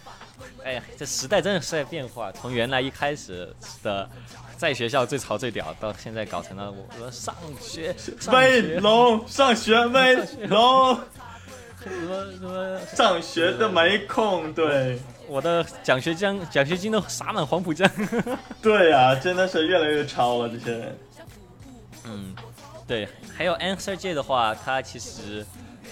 [0.64, 4.10] 哎呀，这时代真的是在变化，从原来一开始的
[4.58, 10.16] 在学校最潮最屌，到现在搞成了我我上学上威龙上学威
[10.48, 11.00] 龙。
[11.82, 15.00] 什么什么，上学都没空，对。
[15.30, 17.90] 我的奖学金奖学金都撒满黄浦江。
[18.62, 20.98] 对呀、真的是越来越超了这些人。
[22.04, 22.36] 嗯，
[22.86, 25.46] 对，还有 Answer J 的话，他其实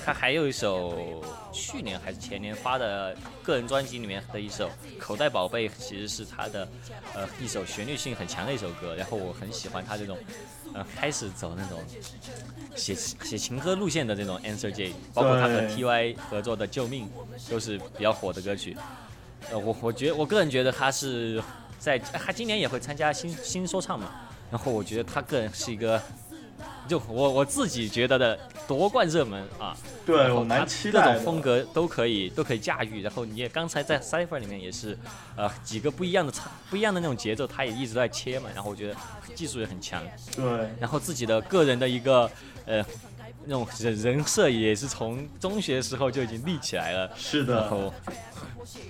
[0.06, 1.24] 他还有一首
[1.58, 6.68] 去年还是前年发的个人专辑里面的一首《口袋宝贝》，其实是他的
[7.16, 10.18] 呃一首旋律性很强的一首歌，然后我很喜欢他这种
[10.74, 11.84] 呃开始走那种
[12.76, 17.10] 写写情歌路线的这种 Answer J，包括他和 TY 合作的《救命》
[17.50, 18.78] 都是比较火的歌曲。
[19.50, 21.42] 呃，我我觉得我个人觉得他是
[21.80, 24.12] 在他今年也会参加新新说唱嘛，
[24.52, 26.02] 然后我觉得他个人是一个
[26.88, 31.06] 就我我自己觉得的夺冠热门啊，对我蛮期待的。
[31.08, 33.02] 各种风格都可以都可以驾驭。
[33.02, 34.98] 然后你也刚才在 Cipher 里面也是，
[35.36, 38.50] 呃，几个不一样的唱不一样的那种节奏，他也一直在切嘛。
[38.56, 38.96] 然后我觉得
[39.36, 40.02] 技术也很强，
[40.36, 40.44] 对，
[40.80, 42.30] 然后自己的个人的一个
[42.66, 42.84] 呃
[43.46, 47.12] 那种人人设也是从中学时候就已经立起来了。
[47.18, 47.94] 是的，然后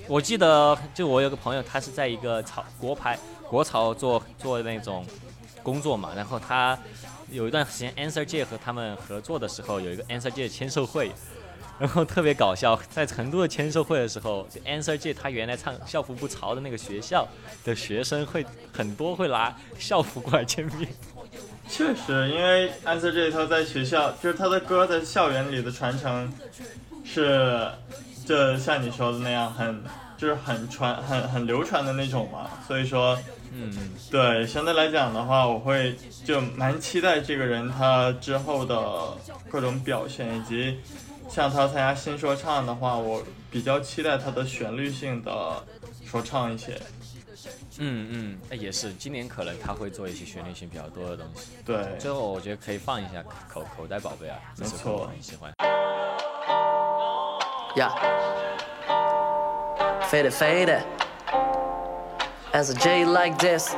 [0.07, 3.18] 我记得就我有个朋友，他是在一个潮国牌
[3.49, 5.05] 国潮做做那种
[5.61, 6.78] 工作嘛，然后他
[7.30, 11.12] 有一段时间 Answer J 和他们合作的时候，有一个 Answer J 的签售会。
[11.80, 17.28] 然后特别搞笑，在成都的签售会的时候，就 Answer J 他原来唱校服不潮的那个学校
[17.64, 20.88] 的学生会很多会拿校服过来签名。
[21.70, 26.34] 确实，因为 Answer J 他在学校，就是他的歌在校园里的传承
[27.06, 27.70] 是，
[28.26, 29.84] 就像你说的那样，很
[30.18, 32.49] 就是很传、很很流传的那种嘛。
[32.68, 33.18] 所以说，
[33.53, 33.72] 嗯，
[34.11, 35.95] 对相对来讲的话，我会
[36.26, 39.15] 就蛮期待这个人他之后的
[39.49, 40.80] 各种表现，以及
[41.30, 45.63] 像他参加新说唱的话，我比较期待他的旋律性的
[46.05, 46.80] 说唱一些。
[47.80, 51.51] 嗯嗯，那也是，今年可能他会做一些旋律性比较多的东西。
[51.63, 55.53] 对，最后我觉得可以放一下口口袋宝贝啊，没错我很喜欢。
[57.76, 58.47] Yeah.
[60.11, 60.85] Fade it, fade it.
[62.53, 63.75] As a J like this.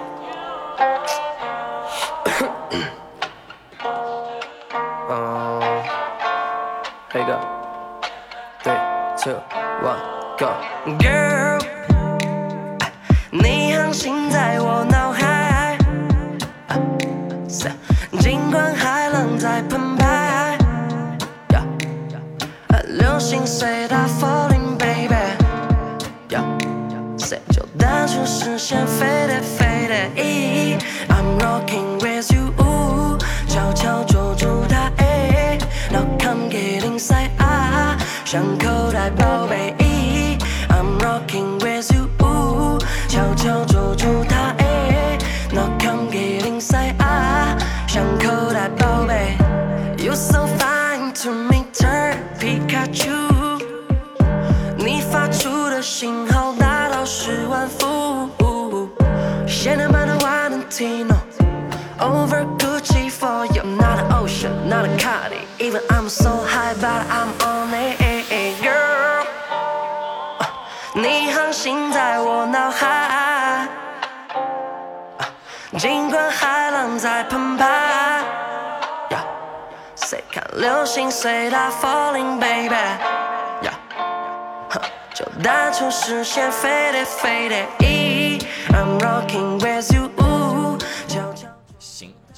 [5.09, 5.83] uh,
[7.13, 7.39] here you go.
[8.63, 8.81] Three,
[9.23, 9.39] two,
[9.83, 10.01] one,
[10.39, 10.51] go.
[10.99, 11.61] Girl,
[13.31, 15.77] 你航行在我脑海，
[18.21, 20.59] 尽管海浪在澎湃。
[21.51, 21.65] Yeah.
[22.89, 24.48] 流星随它 falling
[28.10, 30.84] 就单纯实现 fade it fade it。
[31.10, 34.92] I'm rocking with you，悄悄捉住它
[35.92, 37.30] ，Now come get inside，
[38.26, 39.76] 像口袋宝贝。
[40.70, 44.56] I'm rocking with you，悄悄捉住它
[45.54, 46.96] ，Now come get inside，
[47.88, 49.38] 像口袋宝贝。
[49.98, 53.30] You're so fine to me, turn Pikachu。
[54.78, 57.99] 你发出的信号达到十万伏。
[60.69, 65.47] 限量版的 Valentino。Over Gucci for you, not an ocean, not a Cardi.
[65.59, 69.25] Even I'm so high, but I'm on it, girl.
[70.95, 73.69] 你航行在我脑海，
[75.79, 78.23] 尽管海浪在澎湃。
[79.11, 79.25] Yeah.
[79.97, 82.75] 谁看流星随它 falling baby，
[83.63, 83.73] 呀，
[84.71, 84.81] 哼，
[85.15, 89.59] 就单纯实现 fade it fade it。I'm rocking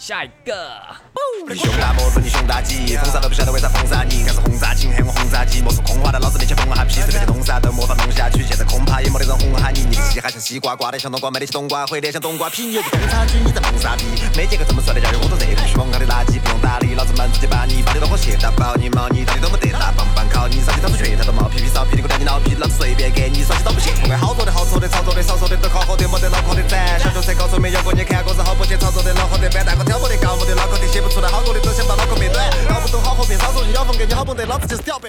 [0.02, 1.11] 下一个。
[1.48, 14.04] 你熊大脖子，你熊大肌，封杀都不晓得为啥封杀你，干是轰炸，请喊我轰炸机，莫说空话的，老子面前疯哈屁，随便去弄啥都没法弄下去，现在恐怕也没得人哄哈你，你的嘻哈像西瓜，瓜的像冬瓜，没得起冬瓜，回得像冬瓜皮，你有个中差距，你在弄啥逼？
[14.36, 23.96] 没见过这么帅的教育，我都热不虚妄，他的垃圾不用打理，老子们直接把你把你都火切打爆，你毛你到底都没得大，棒棒烤你，上去掏出拳头都冒屁屁少屁，你给我带你老皮，老子随便给你耍起都不行。
[24.04, 35.00] 不管好多的好错的，少做的少说的都考核的，没得脑壳的展，小学生搞出没有过，你看我是好不去操作的，恼火的板，大哥挑拨的高没得，脑壳的写不出来好过的，都想把脑壳变短，搞不懂好货变少说，咬缝给你好老子就是屌。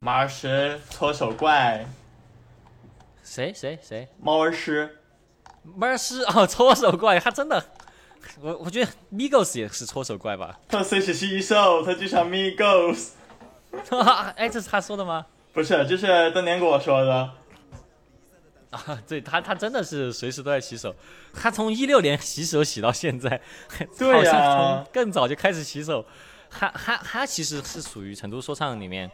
[0.00, 1.86] 马儿石搓手怪，
[3.22, 4.08] 谁谁谁？
[4.20, 4.98] 猫儿师，
[5.62, 7.64] 猫儿师哦，搓手怪，他真的，
[8.40, 10.58] 我我觉得 Migos 也是搓手怪吧？
[10.68, 13.10] 他虽是洗手，他就像 Migos。
[14.36, 15.26] 哎，这是他说的吗？
[15.52, 17.30] 不是，这是邓年跟我说的。
[18.86, 20.94] 啊，对他，他真的是随时都在洗手。
[21.32, 23.40] 他从一六年洗手洗到现在，
[23.98, 26.04] 对呀更早就开始洗手。
[26.50, 29.10] 他他他其实是属于成都说唱里面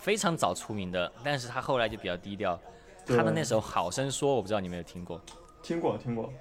[0.00, 2.58] 非常早出名的，但是他后来就比较低调。
[3.06, 5.20] 他的那首《好生说》，我不知道你有没有听过。
[5.62, 6.32] 听过，听过。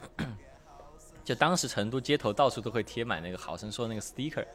[1.23, 4.45] 就当时成都街头到处都会贴满那个《好生说》那个 sticker，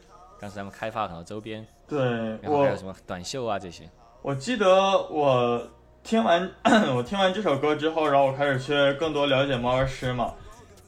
[0.40, 2.00] 当时他们开发很多周边，对
[2.42, 3.88] 然后还有什，么短袖啊这些。
[4.22, 4.66] 我记得
[5.08, 5.68] 我
[6.02, 6.50] 听完
[6.94, 10.32] 我听完这首歌之后，然后我开始去更多了解猫儿师嘛，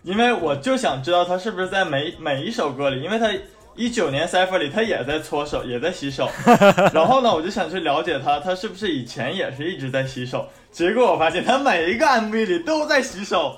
[0.02, 3.30] 因为我就想知道他是不是在每每一首歌里，因为他
[3.74, 6.28] 一九年 Cipher 里他也在搓手，也在洗手，
[6.92, 10.46] 然后呢，我就想去了解他，他是不是以前也是一直在洗手？
[10.70, 13.56] 结果我发现他每一个 MV 里都在洗手。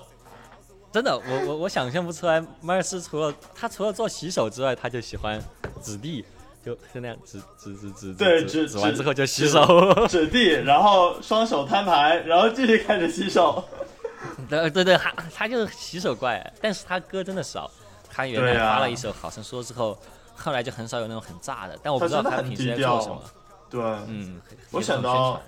[0.93, 5.41] 真的，我我我想象不出来，迈尔斯除了他除了做洗手之外，他就喜欢
[5.83, 6.25] 指地，
[6.65, 10.07] 就就那样指指指指对指指指完之后就洗手。
[10.09, 13.63] 指地，然后双手摊牌，然后继续开始洗手。
[14.49, 17.71] 对对对，他他就是洗手怪，但是他歌真的少，
[18.11, 19.99] 他原来发了一首《好生说》之后，
[20.35, 23.23] 后来就很少有那种很炸的，但我不知道他的很他平时在低调做什么。
[23.69, 24.41] 对，嗯，
[24.71, 25.43] 我想到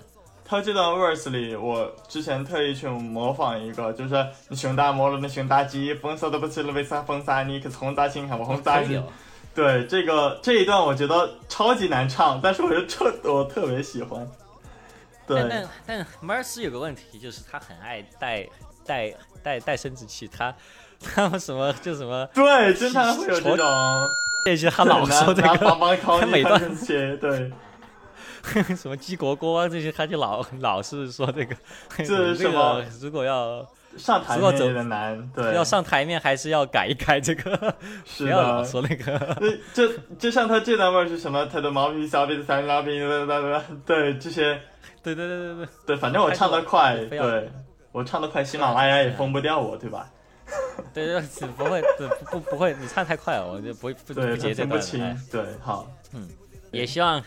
[0.45, 9.01] 他这段 verse 里，我之前特意去模仿一个，就是你熊大摸了那熊大鸡，风骚的不吃了被杀风沙你可是轰炸青海我轰炸你。
[9.57, 14.23] 对这个这一段，我觉得超级难唱，但是我就特我特别喜欢。
[15.25, 18.47] 对但但但 Mercy 有个问题，就是他很爱带
[18.85, 20.53] 带带带生殖器，他
[21.01, 23.65] 他们什么就什么对，经常会有这种
[24.45, 26.61] 这些，他老说这个他每段
[27.17, 27.51] 对，
[28.77, 31.55] 什么鸡国锅啊这些，他就老老是说这个
[31.97, 33.67] 这是什么个如果要
[33.97, 37.75] 上台面有点难，对，要上台面，还是要改一改这个，
[38.05, 38.63] 是不要老。
[38.63, 39.35] 说那个。
[39.35, 41.45] 对，就就像他这段味儿是什么？
[41.47, 43.25] 他的毛皮、小鼻子、三拉皮，对
[43.85, 44.61] 对这些
[45.03, 47.49] 对对对对对，对，反正我唱得快，对
[47.91, 50.09] 我唱得快，喜马拉雅也封不掉我，对吧？
[50.93, 54.55] 对对对，不会，对不不不会，你唱太快了，我就不会不，不接这段了。
[54.55, 56.27] 他分不清哎，对，好，嗯
[56.71, 57.21] 也希望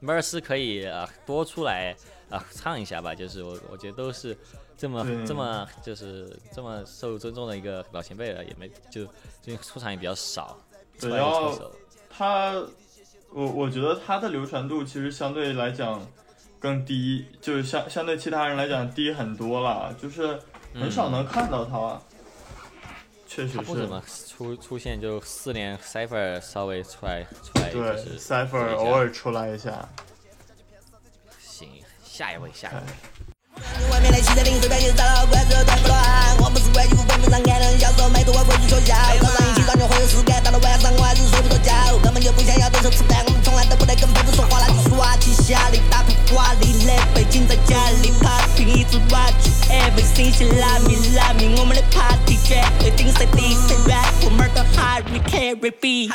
[0.00, 1.94] 梅尔斯可以啊多出来
[2.28, 4.36] 啊、唱一下吧，就是我我觉得都是
[4.76, 9.04] 这么这么就是这么受尊重的一个老前辈了，也没就
[9.40, 10.58] 最近出场也比较少，
[10.98, 11.72] 出来对然后就出手。
[12.10, 12.52] 他，
[13.30, 16.06] 我我觉得他的流传度其实相对来讲
[16.58, 20.38] 更低，就是相相对其他人来讲低很多了，就是
[20.74, 22.00] 很少能看到他。
[23.28, 29.88] 确实是他不怎，么出出现，就四年 Cipher 稍微出来出来就对是，Cipher 做一下偶尔出来一下，
[31.40, 31.68] 行，
[32.04, 32.80] 下一位下一位。
[33.90, 36.00] 外面的汽车零碎，别去找到怪兽断不乱。
[36.44, 56.10] 我们是怪衣服本不上看人销售，没读过规矩学校，早上一起床就会有事干，到了晚上我还是睡不着觉，根本就不想要动手吃饭，我们从来都不得跟朋友说话，那就耍起下里打破华丽的背景在家里拍，平一直 watch everything 是拉米拉米，我们的 party 绝对顶谁敌谁 rap，我们的 Harry carry，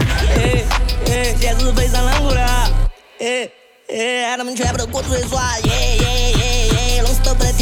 [1.40, 2.42] 现实非常冷酷的，
[3.20, 3.50] 哎。
[3.94, 6.41] 哎，喊他们全部都过出来耍，耶耶耶，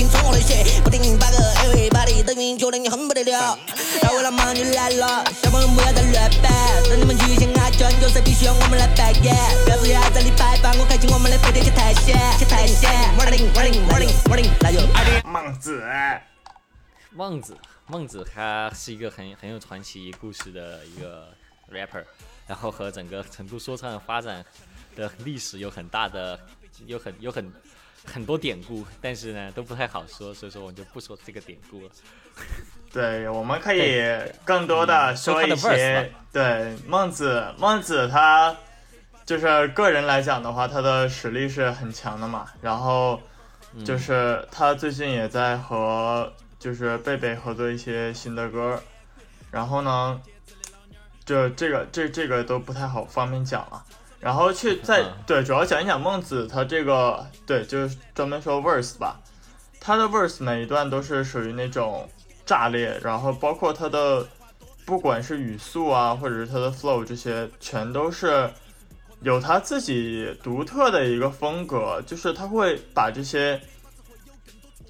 [0.10, 3.58] 弄死都不得听从我的血，不听八个 everybody 都晕，觉得你恨不得了。
[4.02, 6.50] 大胃老忙就来了，小朋友不要再乱摆，
[6.90, 9.36] 等你们去先阿娟角色必须要我们来扮演，
[9.66, 12.90] 表示要这里拜访，我开启我们的飞碟去探险，去探险。
[13.18, 15.22] Morning morning morning morning，那就二点。
[15.26, 15.84] 孟子，
[17.12, 17.58] 孟子，
[17.88, 21.30] 孟子他是一个很很有传奇故事的一个
[21.72, 22.04] rapper，
[22.48, 24.44] 然后和整个成都说唱发展
[24.96, 26.40] 的历史有很大的，
[26.86, 27.52] 有很有很
[28.12, 31.90] 很多典故，但是呢都不太好说，所以说我就不说这个典故了。
[32.92, 34.02] 对，我们可以
[34.44, 38.56] 更多的说一些，对孟子，孟子他
[39.26, 42.48] 就是个人来讲的话，他的实力是很强的嘛。
[42.62, 43.22] 然后
[43.86, 48.82] 就是他最近也在和就是贝贝合作一些新的歌，
[49.52, 50.20] 然后呢，
[51.26, 53.86] 就这个这这个都不太好方便讲了。
[54.20, 59.20] 然后去再嗯对，主要讲一讲孟子他这个对，就是专门说 verse 吧。
[59.80, 62.08] 他的 verse 每一段都是属于那种
[62.46, 64.28] 炸裂，然后包括他的
[64.86, 68.52] 不管是语速啊，或者是他的 flow 这些，全都是
[69.22, 73.62] 有他自己独特的一个风格，就是他会把这些，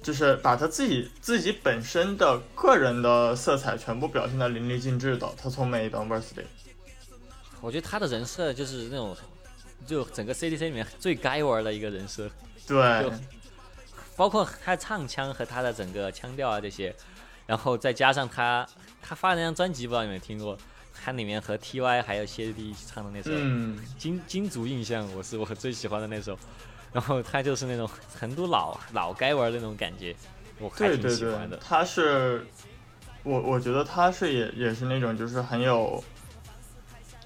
[0.02, 5.28] 就是把他自己自己本身的个人的色彩全部表现的淋漓尽致的。
[5.40, 6.42] 他从每一段 verse 里，
[7.60, 9.16] 我觉得他的人设就是那种，
[9.86, 12.30] 就整个 CDC 里面最该玩的一个人设，
[12.66, 13.12] 对就
[14.16, 16.94] 包括他唱腔和他的整个腔调啊这些，
[17.46, 18.66] 然后再加上他
[19.02, 20.56] 他发的那张专辑，不知道你们听过？
[21.02, 26.38] 他里面和 TY 还有谢帝一起唱的那首《嗯，金金族印象》，我是 我最喜欢的那首。
[26.92, 27.88] 然后他就是那种
[28.18, 30.14] 成都老老该玩的那种感觉，
[30.58, 31.56] 我还挺对对对喜欢的，。
[31.56, 32.44] 他是，
[33.22, 36.02] 我我觉得他是也也是那种就是很有，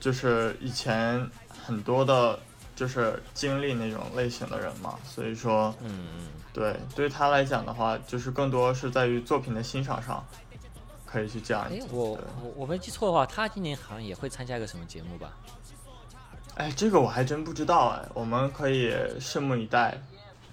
[0.05, 1.27] 就是以前
[1.65, 2.39] 很多的，
[2.77, 10.23] 就是经历那种类型的人嘛，所以说，嗯嗯，对对他来讲的话，就是更多是在于作品的欣赏上，
[11.07, 12.11] 可以去讲哎我
[12.43, 15.33] 我我没记错的话，他今年好像也会参加一个什么节目吧？
[16.57, 19.99] 哎，这个我还真不知道哎，我们可以拭目以待。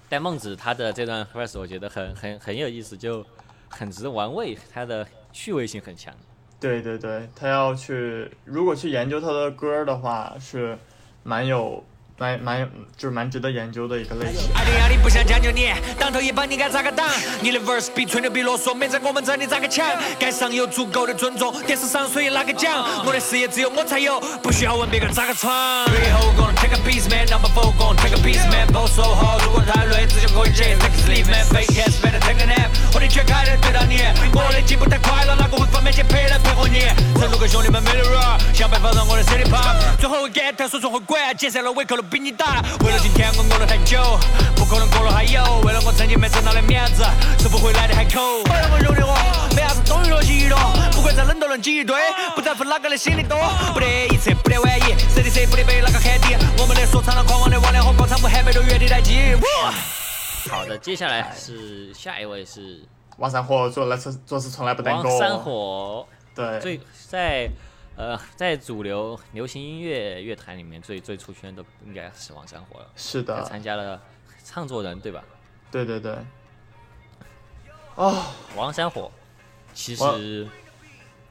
[0.08, 3.22] 但孟子他的这段 verse 我觉得很很很有意思，就
[3.68, 6.14] 很值得玩味，他的趣味性很强。
[6.62, 10.78] 对对对，他要去，如果去研究他的歌的话，是
[11.24, 11.82] 蛮有
[12.22, 14.48] 蛮蛮就是蛮值得研究的一个类型。
[14.54, 17.04] 爱的压力不想将就你，当头一棒你该咋个挡？
[17.40, 19.84] 你的 verse 比吹牛比啰嗦，没在我们这里咋个抢？
[20.20, 22.86] 该上有足够的尊重，电视上谁拿个奖？
[23.04, 25.50] 我的事业只有我才有，不需要问别个咋个闯。
[25.86, 28.94] 最后 gonna take a piece man, number four g o n take a piece man, both
[28.94, 32.70] so hard，如果太累，只想可以 take a sleep man, fake ass better take a nap。
[32.94, 33.98] 我的全开的对到你，
[34.32, 36.86] 我的进步太快了，哪个会方便去陪来配合你？
[37.18, 38.14] 成都跟兄弟们没得人，
[38.54, 42.60] 想办法让我的 city pop，最后会 get 说说会管，解散了胃口都比你大。
[42.84, 44.20] 为了今天我饿了太久，
[44.54, 45.42] 不可能过了还有。
[45.64, 47.02] 为了我曾经没挣到的面子，
[47.40, 48.20] 是不回来的海口。
[48.44, 49.16] 为了我
[49.56, 50.58] 没啥子终于落起一朵，
[50.92, 51.96] 不管再冷都能挤一堆，
[52.36, 53.38] 不在乎哪个的心里多。
[53.72, 56.36] 不得一次，不得万一，CDC 不得被哪个喊低。
[56.60, 59.34] 我们的说唱的狂妄的王良和广场舞都原地待机。
[60.50, 62.82] 好的，接下来是下一位是
[63.16, 65.18] 王三火做了次做事从来不耽王搁。
[65.18, 67.48] 三火，对，最在
[67.96, 74.00] 呃在主流流行音乐乐坛里面最最出圈的应该是王山火了，是的，参加了
[74.44, 75.22] 唱作人对吧？
[75.70, 76.16] 对对对。
[77.94, 78.24] 哦，
[78.56, 79.10] 王山火，
[79.74, 80.48] 其实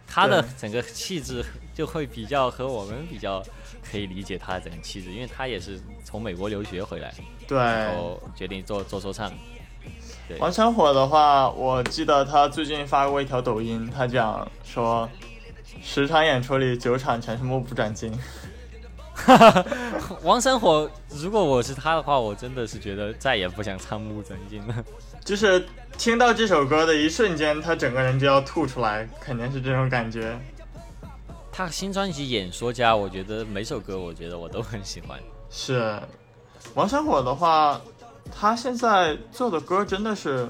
[0.06, 1.44] 他的整个气质
[1.74, 3.44] 就会比较和我们比较
[3.84, 7.12] 可以理解他的整个气质，因为他也是从美国留学回来，
[7.48, 9.32] 对，然后决定做做说唱。
[10.28, 15.10] 对，王山火的话，我记得他最近发过一条抖音，他讲说，
[15.82, 18.12] 十场演出里九场全是目不转睛。
[20.24, 24.84] 王山火，如果我是他的话，我真的是觉得再也不想唱《目不转睛》了。
[25.24, 25.64] 就是
[25.98, 30.36] 听到这首歌的一瞬间，他整个人就要吐出来，肯定是这种感觉。
[31.52, 35.20] 他新专辑《演说家》，我觉得每首歌我觉得我都很喜欢。
[35.50, 36.00] 是，
[36.74, 37.80] 王山火的话，
[38.34, 40.50] 他现在做的歌真的是，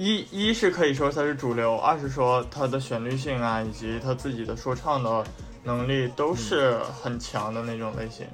[0.00, 5.22] 一一是可以说他是主流，二是说他的旋律性啊，以及他自己的说唱的
[5.62, 8.26] 能力都是很强的那种类型。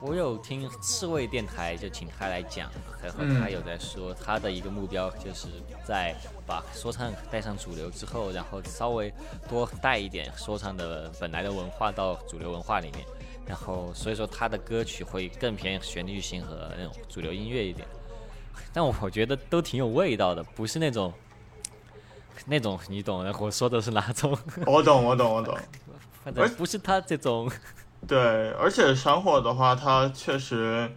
[0.00, 2.70] 我有听刺猬电台，就请他来讲，
[3.02, 3.40] 然后嗯。
[3.40, 5.48] 他有在说他的一个目标就是
[5.84, 6.14] 在
[6.46, 9.12] 把说唱带上主流之后，然后稍微
[9.48, 13.04] 多带一点说唱的本来的文化到主流文化里面，
[13.44, 17.84] 然后所以说他的歌曲会更偏旋律性和那种主流音乐一点，
[18.72, 21.12] 但我觉得都挺有味道的，不是那种
[22.46, 24.36] 那种你懂的，我说的是哪种，
[24.66, 25.56] 我懂，我懂，我懂。
[26.24, 27.50] 反正不是他这种。
[28.06, 30.90] 对，而且闪火的话，他确实，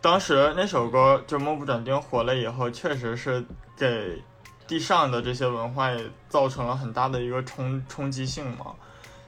[0.00, 3.44] 当时那首歌就《目不转睛》火了以后，确实是
[3.76, 4.22] 给
[4.68, 8.66] 地上的这些文化也造成了很大的一个冲冲击性嘛。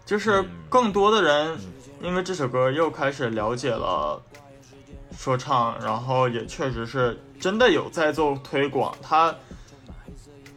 [0.04, 1.58] 就是更多的人
[2.00, 4.22] 因为这首歌又开始了解了
[5.18, 9.34] 说唱，然后也确实是真的有在做推广，他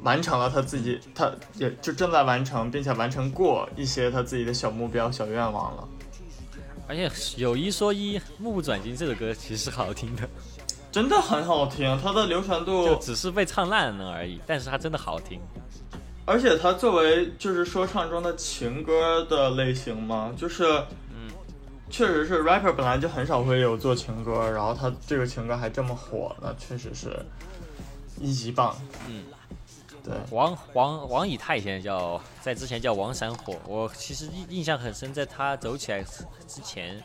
[0.03, 5.87] 完成了他自己，他也就正在完成，并且完成过一些他自己的小目标、小愿望了。
[6.87, 10.29] 而且有一说一，《目不转睛》这首歌其实是好听的，
[10.91, 14.39] 真的很好听，它的流传度就度，只是被唱烂了而已。
[14.45, 15.39] 但是它真的好听。
[16.23, 20.63] 而且它作为就是说唱中的情歌的类型嘛，就是，
[21.09, 21.10] 嗯，
[21.91, 27.23] 确实是 rapper 本来就很少会有做情歌，然后他这个情歌还这么火，那确实是
[28.17, 28.75] 一级棒。
[29.07, 29.25] 嗯，
[30.03, 36.01] 对，王王王以太现在叫，在之前叫王闪火，我其实印印象很深，在他走起来
[36.47, 37.03] 之前，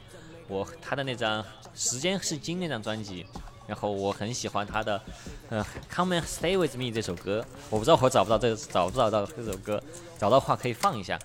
[0.48, 1.42] 我他的那张
[1.74, 3.26] 《时间是金》那张专辑，
[3.66, 5.00] 然后我很喜欢他的，
[5.48, 5.62] 呃，
[5.94, 9.82] 《Come and Stay with Me》这首歌，我不知道我找不到这找不找到这首歌，
[10.16, 11.18] 找到的话可以放一下。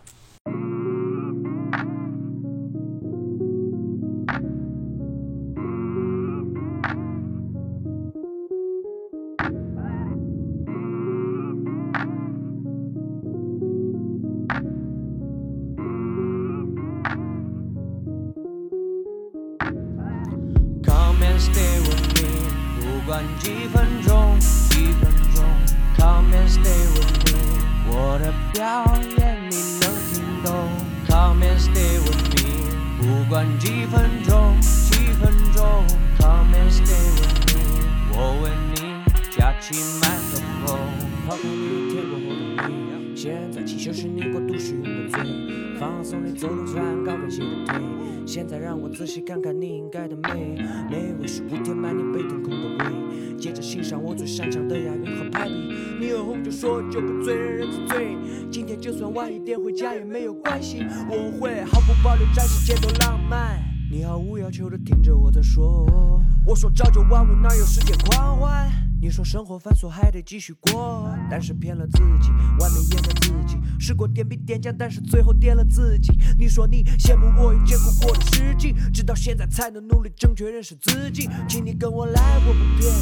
[61.10, 63.60] 我会毫不保留展示街头浪漫。
[63.92, 68.72] 你毫无要求的听着我在说，我说朝九晚五哪有时间狂欢？
[69.02, 73.58] 你说生活繁琐还得继续过，但是骗了自己，外面演的自己。
[73.80, 76.14] 试过点兵点将，但是最后点了自己。
[76.38, 81.28] 你说你羡慕我有艰苦过的实际，直到现在才能努力正确认识自己。
[81.50, 82.94] 请你跟我来，我不骗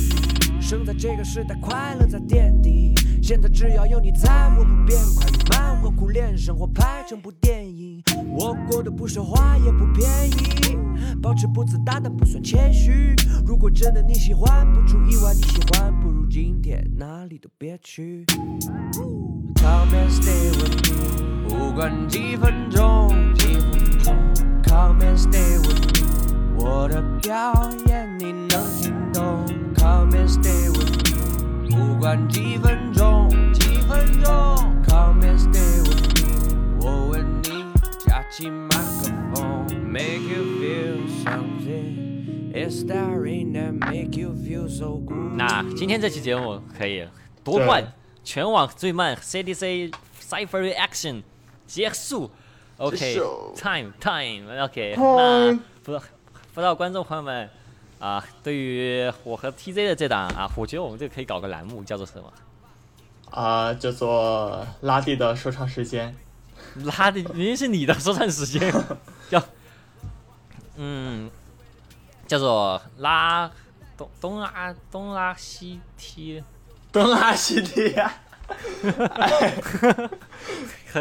[0.56, 0.62] 你。
[0.62, 2.96] 生在这个时代，快乐在垫底。
[3.22, 5.00] 现在只要有你在，我不变。
[5.16, 8.04] 快与慢或苦练，生活拍成部电影。
[8.28, 10.78] 我过得不奢华也不便宜，
[11.22, 13.16] 保持不自大但不算谦虚。
[13.46, 18.26] 如果真的你喜欢，不出意外你喜欢，不如今天哪里都别去。
[19.56, 24.16] Come and stay with me，不管几分钟，几分钟。
[24.64, 27.54] Come and stay with me，我的表
[27.88, 28.50] 演你能
[28.82, 29.46] 听懂。
[29.76, 31.09] Come and stay with me，
[31.80, 34.34] 不管几分钟，几分钟。
[34.86, 37.64] Come and stay with me，我问你
[38.06, 42.52] 架起麦克风，Make you feel something。
[42.54, 45.36] It's that rain that make you feel so good。
[45.36, 47.08] 那今天这期节目可以
[47.46, 47.94] 夺冠，
[48.26, 51.24] 全网最慢 CDC Cipher Reaction
[51.66, 52.30] 结束。
[52.76, 55.54] OK，time time，OK，那
[55.84, 55.98] 不
[56.54, 57.50] 不知道观众朋友们
[58.00, 62.32] 啊，对于我和 TZ 的这档啊，我觉得我们这个可以搞个栏目，叫做什么？
[63.30, 66.16] 啊，叫做拉蒂的说唱时间。
[66.84, 68.74] 拉蒂明明是你的说唱时间，
[69.30, 69.42] 叫
[70.78, 71.30] 嗯，
[72.26, 73.52] 叫做拉
[73.98, 76.42] 东东拉东拉西踢，
[76.92, 78.14] 东拉西踢 呀，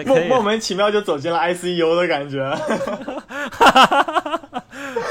[0.04, 2.42] 莫莫名其妙就走进了 ICU 的感觉。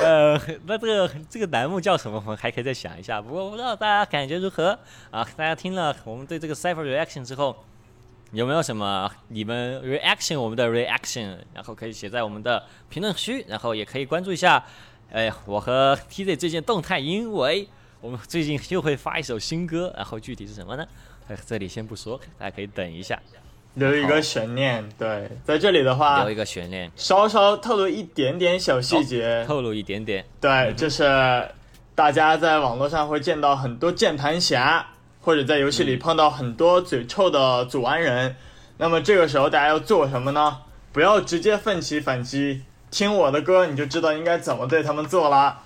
[0.08, 2.18] 呃，那这个这个栏目叫什么？
[2.18, 3.22] 我们还可以再想一下。
[3.22, 4.68] 不过我不知道大家感觉如何
[5.12, 5.22] 啊？
[5.36, 7.66] 大家听了我们对这个 Cipher Reaction 之后，
[8.32, 11.38] 有没有什么你们 reaction 我们的 reaction？
[11.54, 14.64] 然后可以写在我们的评论区，然后也可以关注一下。
[15.12, 17.68] 哎，我和 TZ 最近动态，因为
[18.00, 20.88] 我们最近又会发一首新歌，然后具体是什么呢？
[21.28, 23.22] 哎，这里先不说，大家可以等一下，
[23.78, 30.26] 留一个悬念，对，在这里的话留一，个悬念，稍稍透露一点点小细节，透露一点点。
[30.42, 31.04] 对，就是
[31.94, 34.88] 大家在网络上会见到很多键盘侠，
[35.22, 38.36] 或者在游戏里碰到很多嘴臭的祖安人。
[38.80, 40.58] 那么这个时候大家要做什么呢？
[40.92, 45.60] 不要直接奋起反击，听我的歌你就知道应该怎么对他们做了。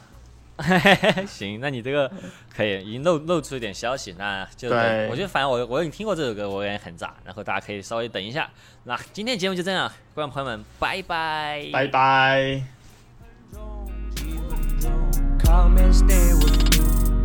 [1.28, 2.12] 行那你这个
[2.56, 8.50] 可以已经露露出一点消息那就我觉得反正我我已经听过这首歌我也很炸然后大家可以稍微等一下。
[8.84, 11.70] 那今天节目就这样观众朋友们拜拜。
[11.72, 12.62] 拜拜。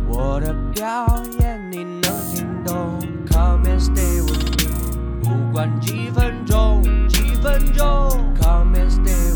[0.09, 1.05] 我的表
[1.39, 2.01] 演你能
[2.33, 2.99] 听懂。
[3.29, 7.85] Come and stay with me 不管几分钟几分钟。
[8.39, 9.26] Come and stay